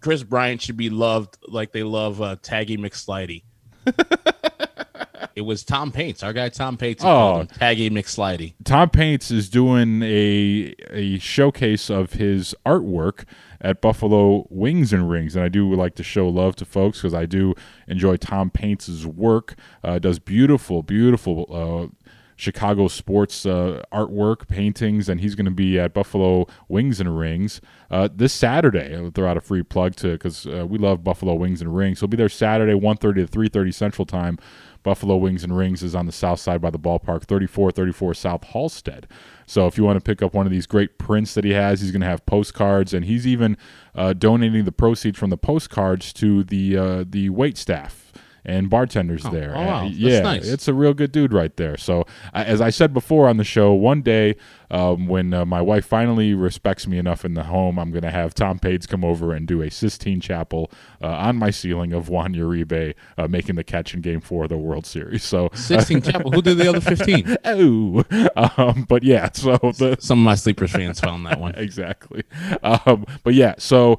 [0.00, 3.42] Kris Bryant should be loved like they love uh, Taggy McSlidey.
[5.34, 7.04] it was Tom Paints, our guy Tom Paints.
[7.04, 7.46] Oh.
[7.54, 8.54] Taggy McSlidey.
[8.64, 13.24] Tom Paints is doing a a showcase of his artwork
[13.60, 17.14] at Buffalo Wings and Rings, and I do like to show love to folks because
[17.14, 17.54] I do
[17.86, 19.54] enjoy Tom Paints' work.
[19.84, 21.46] Uh, does beautiful, beautiful.
[21.50, 22.06] Uh,
[22.40, 27.60] Chicago sports uh, artwork, paintings, and he's going to be at Buffalo Wings and Rings
[27.90, 28.96] uh, this Saturday.
[28.96, 32.00] I'll throw out a free plug to because uh, we love Buffalo Wings and Rings.
[32.00, 34.38] He'll be there Saturday, 1.30 to 3.30 Central Time.
[34.82, 39.04] Buffalo Wings and Rings is on the south side by the ballpark, 3434 South Halsted.
[39.50, 41.80] So if you want to pick up one of these great prints that he has,
[41.80, 43.56] he's going to have postcards, and he's even
[43.96, 48.12] uh, donating the proceeds from the postcards to the uh, the wait staff
[48.44, 49.52] and bartenders there.
[49.56, 49.78] oh, wow.
[49.80, 50.46] Uh, That's yeah, nice.
[50.46, 51.76] it's a real good dude right there.
[51.76, 54.36] So uh, as I said before on the show, one day
[54.70, 58.10] um, when uh, my wife finally respects me enough in the home, I'm going to
[58.10, 60.70] have Tom Pades come over and do a Sistine Chapel
[61.02, 64.48] uh, on my ceiling of Juan Uribe uh, making the catch in Game Four of
[64.50, 65.24] the World Series.
[65.24, 65.50] So.
[65.54, 66.30] 16 Chapel.
[66.32, 67.36] Who did the other 15?
[67.52, 68.04] Oh,
[68.36, 69.30] um, but yeah.
[69.32, 71.54] So the Some of my sleepers fans found that one.
[71.56, 72.24] exactly.
[72.62, 73.98] Um, but yeah, so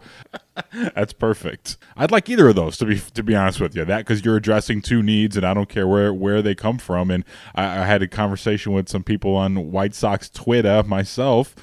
[0.95, 1.77] that's perfect.
[1.97, 3.85] I'd like either of those to be to be honest with you.
[3.85, 7.11] That because you're addressing two needs, and I don't care where where they come from.
[7.11, 7.23] And
[7.55, 11.55] I, I had a conversation with some people on White Sox Twitter myself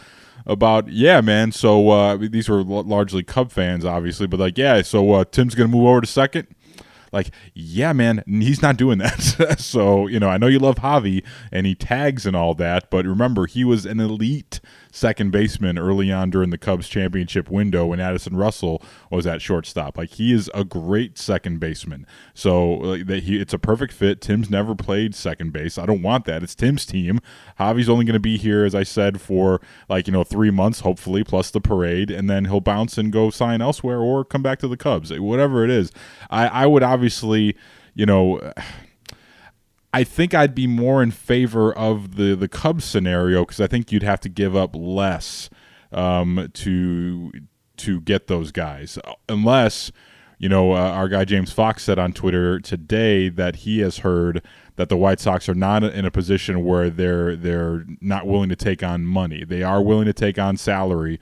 [0.47, 1.53] about yeah, man.
[1.53, 5.55] So uh, these were l- largely Cub fans, obviously, but like yeah, so uh, Tim's
[5.55, 6.49] gonna move over to second
[7.13, 9.57] like, yeah, man, he's not doing that.
[9.59, 13.07] so, you know, I know you love Javi and he tags and all that, but
[13.07, 14.61] remember, he was an elite
[14.99, 19.97] second baseman early on during the Cubs championship window when Addison Russell was at shortstop.
[19.97, 22.07] Like, he is a great second baseman.
[22.35, 24.21] So, like, that he, it's a perfect fit.
[24.21, 25.79] Tim's never played second base.
[25.79, 26.43] I don't want that.
[26.43, 27.21] It's Tim's team.
[27.59, 30.81] Javi's only going to be here, as I said, for like, you know, three months,
[30.81, 34.59] hopefully, plus the parade, and then he'll bounce and go sign elsewhere or come back
[34.59, 35.13] to the Cubs.
[35.13, 35.93] Whatever it is.
[36.31, 37.57] I, I would obviously,
[37.95, 38.53] you know,
[39.99, 43.91] I think I'd be more in favor of the the Cubs scenario because I think
[43.91, 45.51] you'd have to give up less
[45.91, 47.33] um, to
[47.79, 48.97] to get those guys,
[49.29, 49.91] unless
[50.39, 54.41] you know uh, our guy James Fox said on Twitter today that he has heard
[54.77, 58.57] that the White Sox are not in a position where they're they're not willing to
[58.57, 59.45] take on money.
[59.45, 61.19] They are willing to take on salary.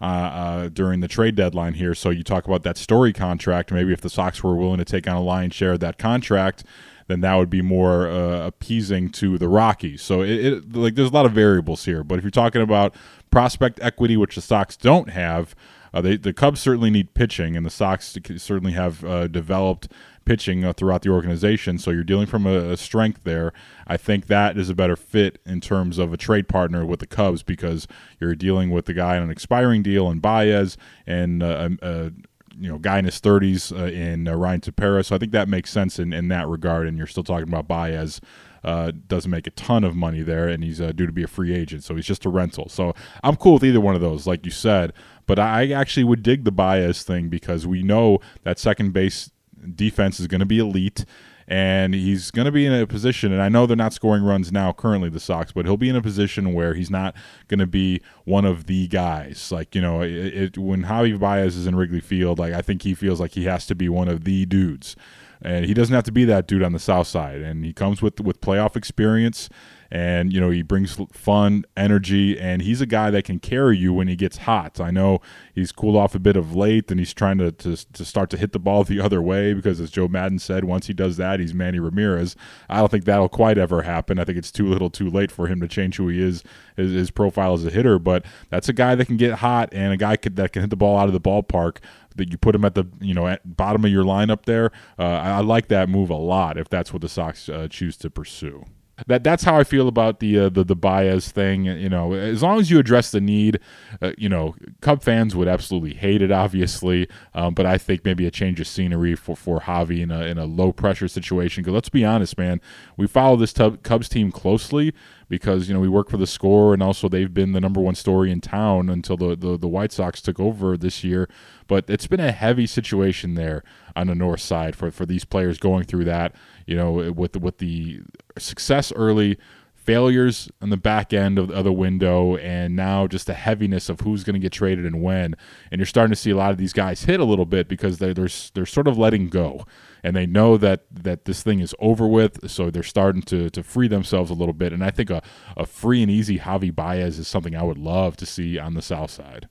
[0.00, 1.94] Uh, uh, during the trade deadline here.
[1.94, 3.70] So you talk about that story contract.
[3.70, 6.64] Maybe if the Sox were willing to take on a lion's share of that contract,
[7.06, 10.02] then that would be more uh, appeasing to the Rockies.
[10.02, 12.04] So it, it like there's a lot of variables here.
[12.04, 12.94] But if you're talking about
[13.30, 15.54] prospect equity, which the Sox don't have,
[15.94, 19.88] uh, they, the Cubs certainly need pitching, and the Sox certainly have uh, developed
[20.24, 21.78] pitching uh, throughout the organization.
[21.78, 23.52] So you're dealing from a, a, strength there.
[23.86, 27.06] I think that is a better fit in terms of a trade partner with the
[27.06, 27.88] Cubs because
[28.20, 32.10] you're dealing with the guy on an expiring deal in Baez and uh, uh,
[32.58, 35.04] you know guy in his 30s uh, in uh, Ryan Tepera.
[35.04, 36.86] So I think that makes sense in, in that regard.
[36.86, 38.20] And you're still talking about Baez.
[38.64, 41.26] Uh, doesn't make a ton of money there, and he's uh, due to be a
[41.26, 42.68] free agent, so he's just a rental.
[42.68, 44.92] So I'm cool with either one of those, like you said.
[45.26, 49.32] But I actually would dig the Baez thing because we know that second base
[49.74, 51.04] defense is going to be elite
[51.48, 54.52] and he's going to be in a position and I know they're not scoring runs
[54.52, 57.14] now currently the Sox but he'll be in a position where he's not
[57.48, 59.50] going to be one of the guys.
[59.52, 62.82] Like you know it, it, when Javi Baez is in Wrigley Field like I think
[62.82, 64.96] he feels like he has to be one of the dudes
[65.44, 67.40] and he doesn't have to be that dude on the south side.
[67.40, 69.48] And he comes with with playoff experience.
[69.94, 72.40] And you know he brings fun energy.
[72.40, 74.80] And he's a guy that can carry you when he gets hot.
[74.80, 75.20] I know
[75.54, 78.38] he's cooled off a bit of late and he's trying to, to, to start to
[78.38, 81.40] hit the ball the other way because as Joe Maddon said once he does that
[81.40, 82.36] he's manny ramirez.
[82.70, 84.18] I don't think that'll quite ever happen.
[84.18, 86.42] I think it's too little too late for him to change who he is
[86.76, 87.98] his, his profile as a hitter.
[87.98, 90.70] But that's a guy that can get hot and a guy could, that can hit
[90.70, 91.78] the ball out of the ballpark
[92.16, 95.02] that you put him at the you know at bottom of your lineup there uh,
[95.02, 98.10] I, I like that move a lot if that's what the sox uh, choose to
[98.10, 98.64] pursue
[99.06, 101.64] that that's how I feel about the uh, the the Baez thing.
[101.64, 103.58] You know, as long as you address the need,
[104.00, 107.08] uh, you know, Cub fans would absolutely hate it, obviously.
[107.34, 110.38] Um, but I think maybe a change of scenery for for Javi in a in
[110.38, 111.62] a low pressure situation.
[111.62, 112.60] Because let's be honest, man,
[112.96, 114.92] we follow this Cubs team closely
[115.32, 117.94] because you know we work for the score and also they've been the number one
[117.94, 121.26] story in town until the, the, the White Sox took over this year.
[121.66, 123.64] But it's been a heavy situation there
[123.96, 126.34] on the north side for, for these players going through that.
[126.66, 128.02] You know, with with the
[128.36, 129.38] success early,
[129.84, 134.00] failures on the back end of, the other window, and now just the heaviness of
[134.00, 135.34] who's going to get traded and when.
[135.70, 137.98] And you're starting to see a lot of these guys hit a little bit because
[137.98, 139.66] they're they're, they're sort of letting go
[140.02, 143.62] and they know that that this thing is over with, so they're starting to to
[143.62, 144.72] free themselves a little bit.
[144.72, 145.22] And I think a,
[145.56, 148.82] a free and easy Javi Baez is something I would love to see on the
[148.82, 149.48] south side.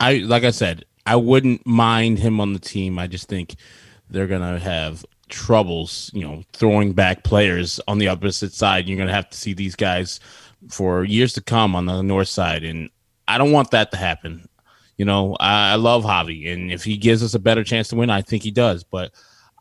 [0.00, 2.98] I like I said, I wouldn't mind him on the team.
[2.98, 3.54] I just think
[4.10, 8.88] they're gonna have troubles, you know, throwing back players on the opposite side.
[8.88, 10.20] You're gonna have to see these guys
[10.68, 12.90] for years to come on the north side, and
[13.28, 14.48] I don't want that to happen.
[14.96, 17.96] You know, I, I love Javi, and if he gives us a better chance to
[17.96, 18.84] win, I think he does.
[18.84, 19.12] But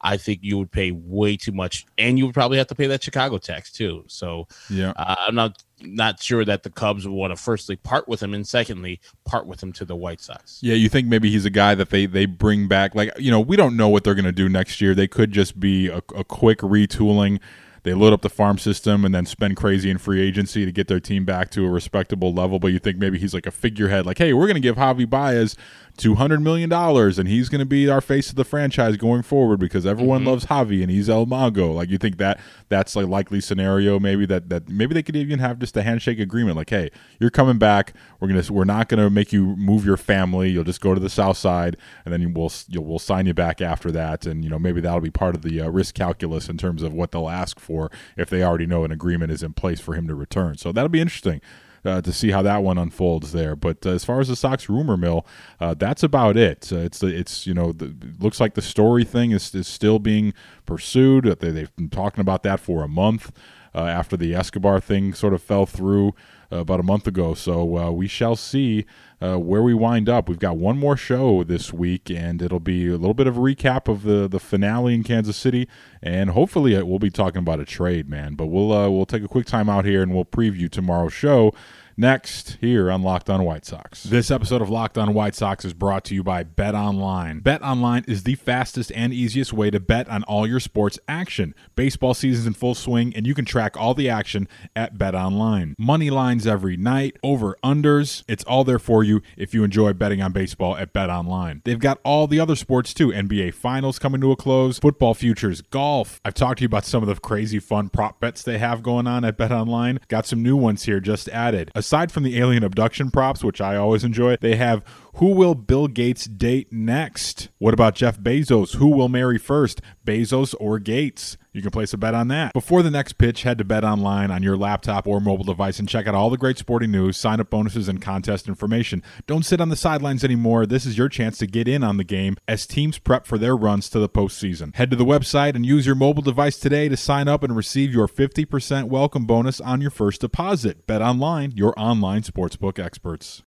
[0.06, 2.86] I think you would pay way too much, and you would probably have to pay
[2.86, 4.04] that Chicago tax too.
[4.06, 8.08] So yeah, uh, I'm not not sure that the Cubs would want to firstly part
[8.08, 10.60] with him, and secondly part with him to the White Sox.
[10.62, 12.94] Yeah, you think maybe he's a guy that they they bring back?
[12.94, 14.94] Like you know, we don't know what they're going to do next year.
[14.94, 17.40] They could just be a, a quick retooling
[17.86, 20.88] they load up the farm system and then spend crazy in free agency to get
[20.88, 22.58] their team back to a respectable level.
[22.58, 25.08] But you think maybe he's like a figurehead, like, hey, we're going to give Javi
[25.08, 25.56] Baez
[25.98, 29.22] two hundred million dollars, and he's going to be our face of the franchise going
[29.22, 30.30] forward because everyone mm-hmm.
[30.30, 31.72] loves Javi and he's El Mago.
[31.72, 32.40] Like you think that
[32.70, 34.00] that's a likely scenario?
[34.00, 36.90] Maybe that that maybe they could even have just a handshake agreement, like, hey,
[37.20, 37.94] you're coming back.
[38.20, 40.50] We're gonna we're not going to make you move your family.
[40.50, 43.62] You'll just go to the south side, and then we'll you'll, we'll sign you back
[43.62, 44.26] after that.
[44.26, 46.94] And you know maybe that'll be part of the uh, risk calculus in terms of
[46.94, 50.08] what they'll ask for if they already know an agreement is in place for him
[50.08, 50.58] to return.
[50.58, 51.42] So that'll be interesting
[51.86, 53.56] uh, to see how that one unfolds there.
[53.56, 55.26] But uh, as far as the Sox rumor mill,
[55.60, 56.72] uh, that's about it.
[56.72, 60.34] It's it's you know the, looks like the story thing is, is still being
[60.66, 61.26] pursued.
[61.40, 63.32] They, they've been talking about that for a month
[63.74, 66.14] uh, after the Escobar thing sort of fell through
[66.52, 67.34] about a month ago.
[67.34, 68.86] So we shall see.
[69.22, 70.28] Uh, where we wind up.
[70.28, 73.40] We've got one more show this week, and it'll be a little bit of a
[73.40, 75.70] recap of the the finale in Kansas City,
[76.04, 78.36] and hopefully we'll be talking about a trade, man.
[78.36, 81.54] But we'll uh, we'll take a quick time out here and we'll preview tomorrow's show
[81.98, 84.04] next here on Locked On White Sox.
[84.04, 87.40] This episode of Locked On White Sox is brought to you by Bet Online.
[87.40, 91.56] Bet Online is the fastest and easiest way to bet on all your sports action.
[91.76, 95.76] Baseball season's in full swing, and you can track all the action at Bet Online.
[95.78, 98.24] Money lines every night, over unders.
[98.28, 101.62] It's all there for you if you enjoy betting on baseball at Bet Online.
[101.64, 103.10] They've got all the other sports too.
[103.10, 106.20] NBA Finals coming to a close, football futures, golf.
[106.26, 109.08] I've talked to you about some of the crazy fun prop bets they have going
[109.08, 110.00] on at Bet Online.
[110.08, 111.72] Got some new ones here just added.
[111.74, 114.84] A aside from the alien abduction props, which I always enjoy, they have
[115.16, 117.48] who will Bill Gates date next?
[117.58, 118.76] What about Jeff Bezos?
[118.76, 121.38] Who will marry first, Bezos or Gates?
[121.54, 122.52] You can place a bet on that.
[122.52, 125.88] Before the next pitch, head to Bet Online on your laptop or mobile device and
[125.88, 129.02] check out all the great sporting news, sign up bonuses, and contest information.
[129.26, 130.66] Don't sit on the sidelines anymore.
[130.66, 133.56] This is your chance to get in on the game as teams prep for their
[133.56, 134.76] runs to the postseason.
[134.76, 137.94] Head to the website and use your mobile device today to sign up and receive
[137.94, 140.86] your 50% welcome bonus on your first deposit.
[140.86, 143.44] Bet Online, your online sportsbook experts.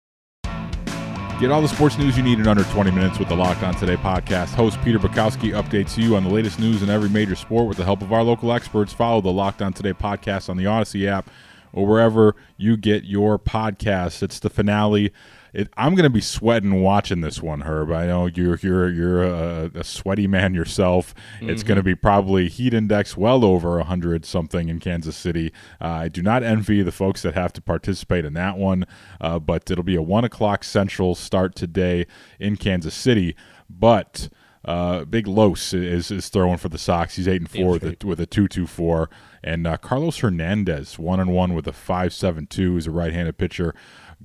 [1.39, 3.75] Get all the sports news you need in under 20 minutes with the Locked On
[3.75, 4.55] Today podcast.
[4.55, 7.83] Host Peter Bukowski updates you on the latest news in every major sport with the
[7.83, 8.91] help of our local experts.
[8.91, 11.29] Follow the Locked On Today podcast on the Odyssey app
[11.73, 14.23] or wherever you get your podcasts.
[14.23, 15.13] It's the finale
[15.53, 17.91] it, I'm going to be sweating watching this one, Herb.
[17.91, 21.13] I know you're you're you're a, a sweaty man yourself.
[21.37, 21.49] Mm-hmm.
[21.49, 25.51] It's going to be probably heat index well over hundred something in Kansas City.
[25.81, 28.85] Uh, I do not envy the folks that have to participate in that one,
[29.21, 32.05] uh, but it'll be a one o'clock Central start today
[32.39, 33.35] in Kansas City.
[33.69, 34.29] But
[34.65, 37.15] uh, Big Los is, is throwing for the Sox.
[37.15, 39.09] He's eight and four with a, with a two two four,
[39.43, 43.13] and uh, Carlos Hernandez one and one with a five seven two is a right
[43.13, 43.73] handed pitcher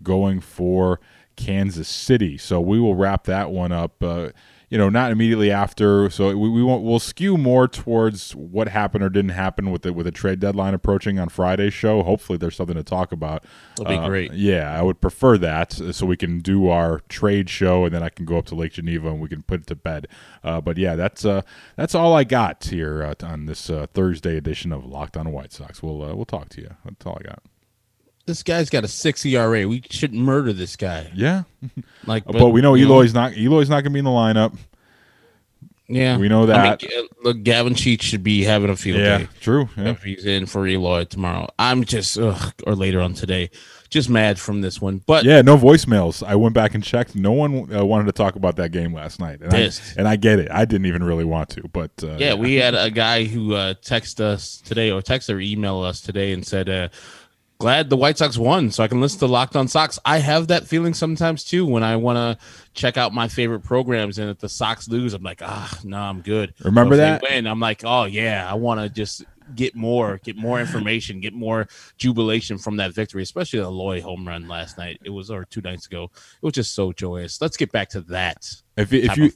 [0.02, 1.00] going for
[1.36, 2.38] Kansas City.
[2.38, 4.02] So we will wrap that one up.
[4.02, 4.30] Uh,
[4.72, 6.08] you know, not immediately after.
[6.08, 9.92] So we, we won't, we'll skew more towards what happened or didn't happen with the
[9.92, 12.02] with a trade deadline approaching on Friday's show.
[12.02, 13.44] Hopefully, there's something to talk about.
[13.74, 14.32] It'll be uh, great.
[14.32, 18.08] Yeah, I would prefer that so we can do our trade show and then I
[18.08, 20.08] can go up to Lake Geneva and we can put it to bed.
[20.42, 21.42] Uh, but yeah, that's uh,
[21.76, 25.52] that's all I got here uh, on this uh, Thursday edition of Locked On White
[25.52, 25.82] Sox.
[25.82, 26.76] We'll uh, we'll talk to you.
[26.82, 27.42] That's all I got
[28.26, 29.66] this guy's got a six ERA.
[29.66, 31.10] We should murder this guy.
[31.14, 31.44] Yeah,
[32.06, 34.10] like, but, but we know Eloy's know, not Eloy's not going to be in the
[34.10, 34.56] lineup.
[35.88, 36.82] Yeah, we know that.
[36.82, 39.28] I mean, look, Gavin Sheets should be having a field yeah, day.
[39.40, 39.68] True.
[39.76, 39.90] Yeah.
[39.90, 43.50] If he's in for Eloy tomorrow, I'm just ugh, or later on today,
[43.90, 45.02] just mad from this one.
[45.06, 46.26] But Yeah, no voicemails.
[46.26, 47.14] I went back and checked.
[47.14, 50.16] No one uh, wanted to talk about that game last night, and I, and I
[50.16, 50.50] get it.
[50.50, 53.74] I didn't even really want to, but uh, yeah, we had a guy who uh,
[53.74, 56.88] texted us today, or texted or emailed us today, and said, uh,
[57.62, 60.48] "Glad the White Sox won, so I can listen to Locked On Sox." I have
[60.48, 62.44] that feeling sometimes too when I want to
[62.74, 66.22] check out my favorite programs, and if the Sox lose, I'm like, "Ah, no, I'm
[66.22, 67.22] good." Remember that?
[67.22, 71.32] win, I'm like, "Oh yeah, I want to just." Get more, get more information, get
[71.34, 71.66] more
[71.98, 74.98] jubilation from that victory, especially the Loy home run last night.
[75.04, 76.04] It was or two nights ago.
[76.14, 77.40] It was just so joyous.
[77.40, 78.46] Let's get back to that.
[78.76, 79.30] if if you.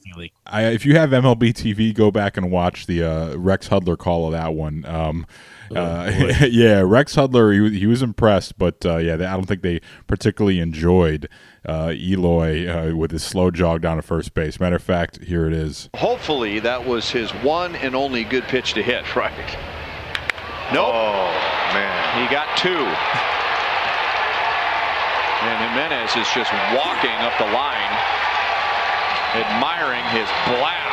[0.45, 4.25] I, if you have MLB TV, go back and watch the uh, Rex Hudler call
[4.27, 4.85] of that one.
[4.85, 5.25] Um,
[5.69, 9.33] Oh, uh, yeah, Rex Hudler, he, was- he was impressed, but uh, yeah, they, I
[9.33, 11.27] don't think they particularly enjoyed
[11.67, 14.61] uh, Eloy uh, with his slow jog down to first base.
[14.61, 15.89] Matter of fact, here it is.
[15.97, 19.03] Hopefully that was his one and only good pitch to hit.
[19.17, 19.33] Right.
[20.73, 20.91] Nope.
[20.91, 21.31] Oh,
[21.71, 21.95] man.
[22.19, 22.83] He got two.
[25.47, 27.93] And Jimenez is just walking up the line,
[29.37, 30.86] admiring his blast.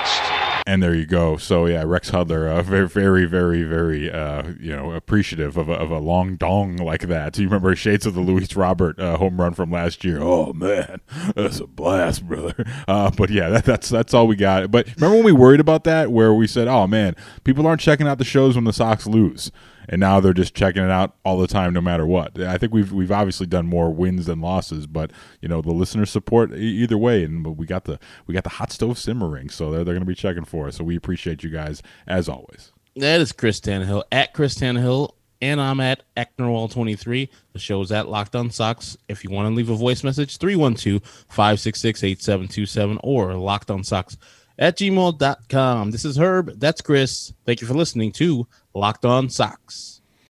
[0.67, 1.37] And there you go.
[1.37, 5.75] So yeah, Rex Hudler, uh, very, very, very, very, uh, you know, appreciative of a,
[5.75, 7.35] of a long dong like that.
[7.35, 10.19] Do you remember Shades of the Luis Robert uh, home run from last year?
[10.23, 11.03] Oh man,
[11.37, 12.65] that's a blast, brother.
[12.89, 14.71] Uh, but yeah, that, that's that's all we got.
[14.71, 18.09] But remember when we worried about that, where we said, oh man, people aren't checking
[18.09, 19.53] out the shows when the Sox lose.
[19.89, 22.41] And now they're just checking it out all the time, no matter what.
[22.41, 26.07] I think we've we've obviously done more wins than losses, but you know the listener
[26.07, 29.85] support either way, and we got the we got the hot stove simmering, so they're,
[29.85, 30.77] they're going to be checking for us.
[30.77, 32.73] So we appreciate you guys as always.
[32.97, 35.11] That is Chris Tannehill at Chris Tannehill,
[35.43, 37.29] and I'm at Ecknerwall23.
[37.53, 38.97] The show is at Locked On Sox.
[39.09, 44.17] If you want to leave a voice message, 312 566 8727 or Locked On Sox
[44.59, 45.91] at gmail.com.
[45.91, 46.59] This is Herb.
[46.59, 47.33] That's Chris.
[47.45, 49.94] Thank you for listening to Locked On Sox.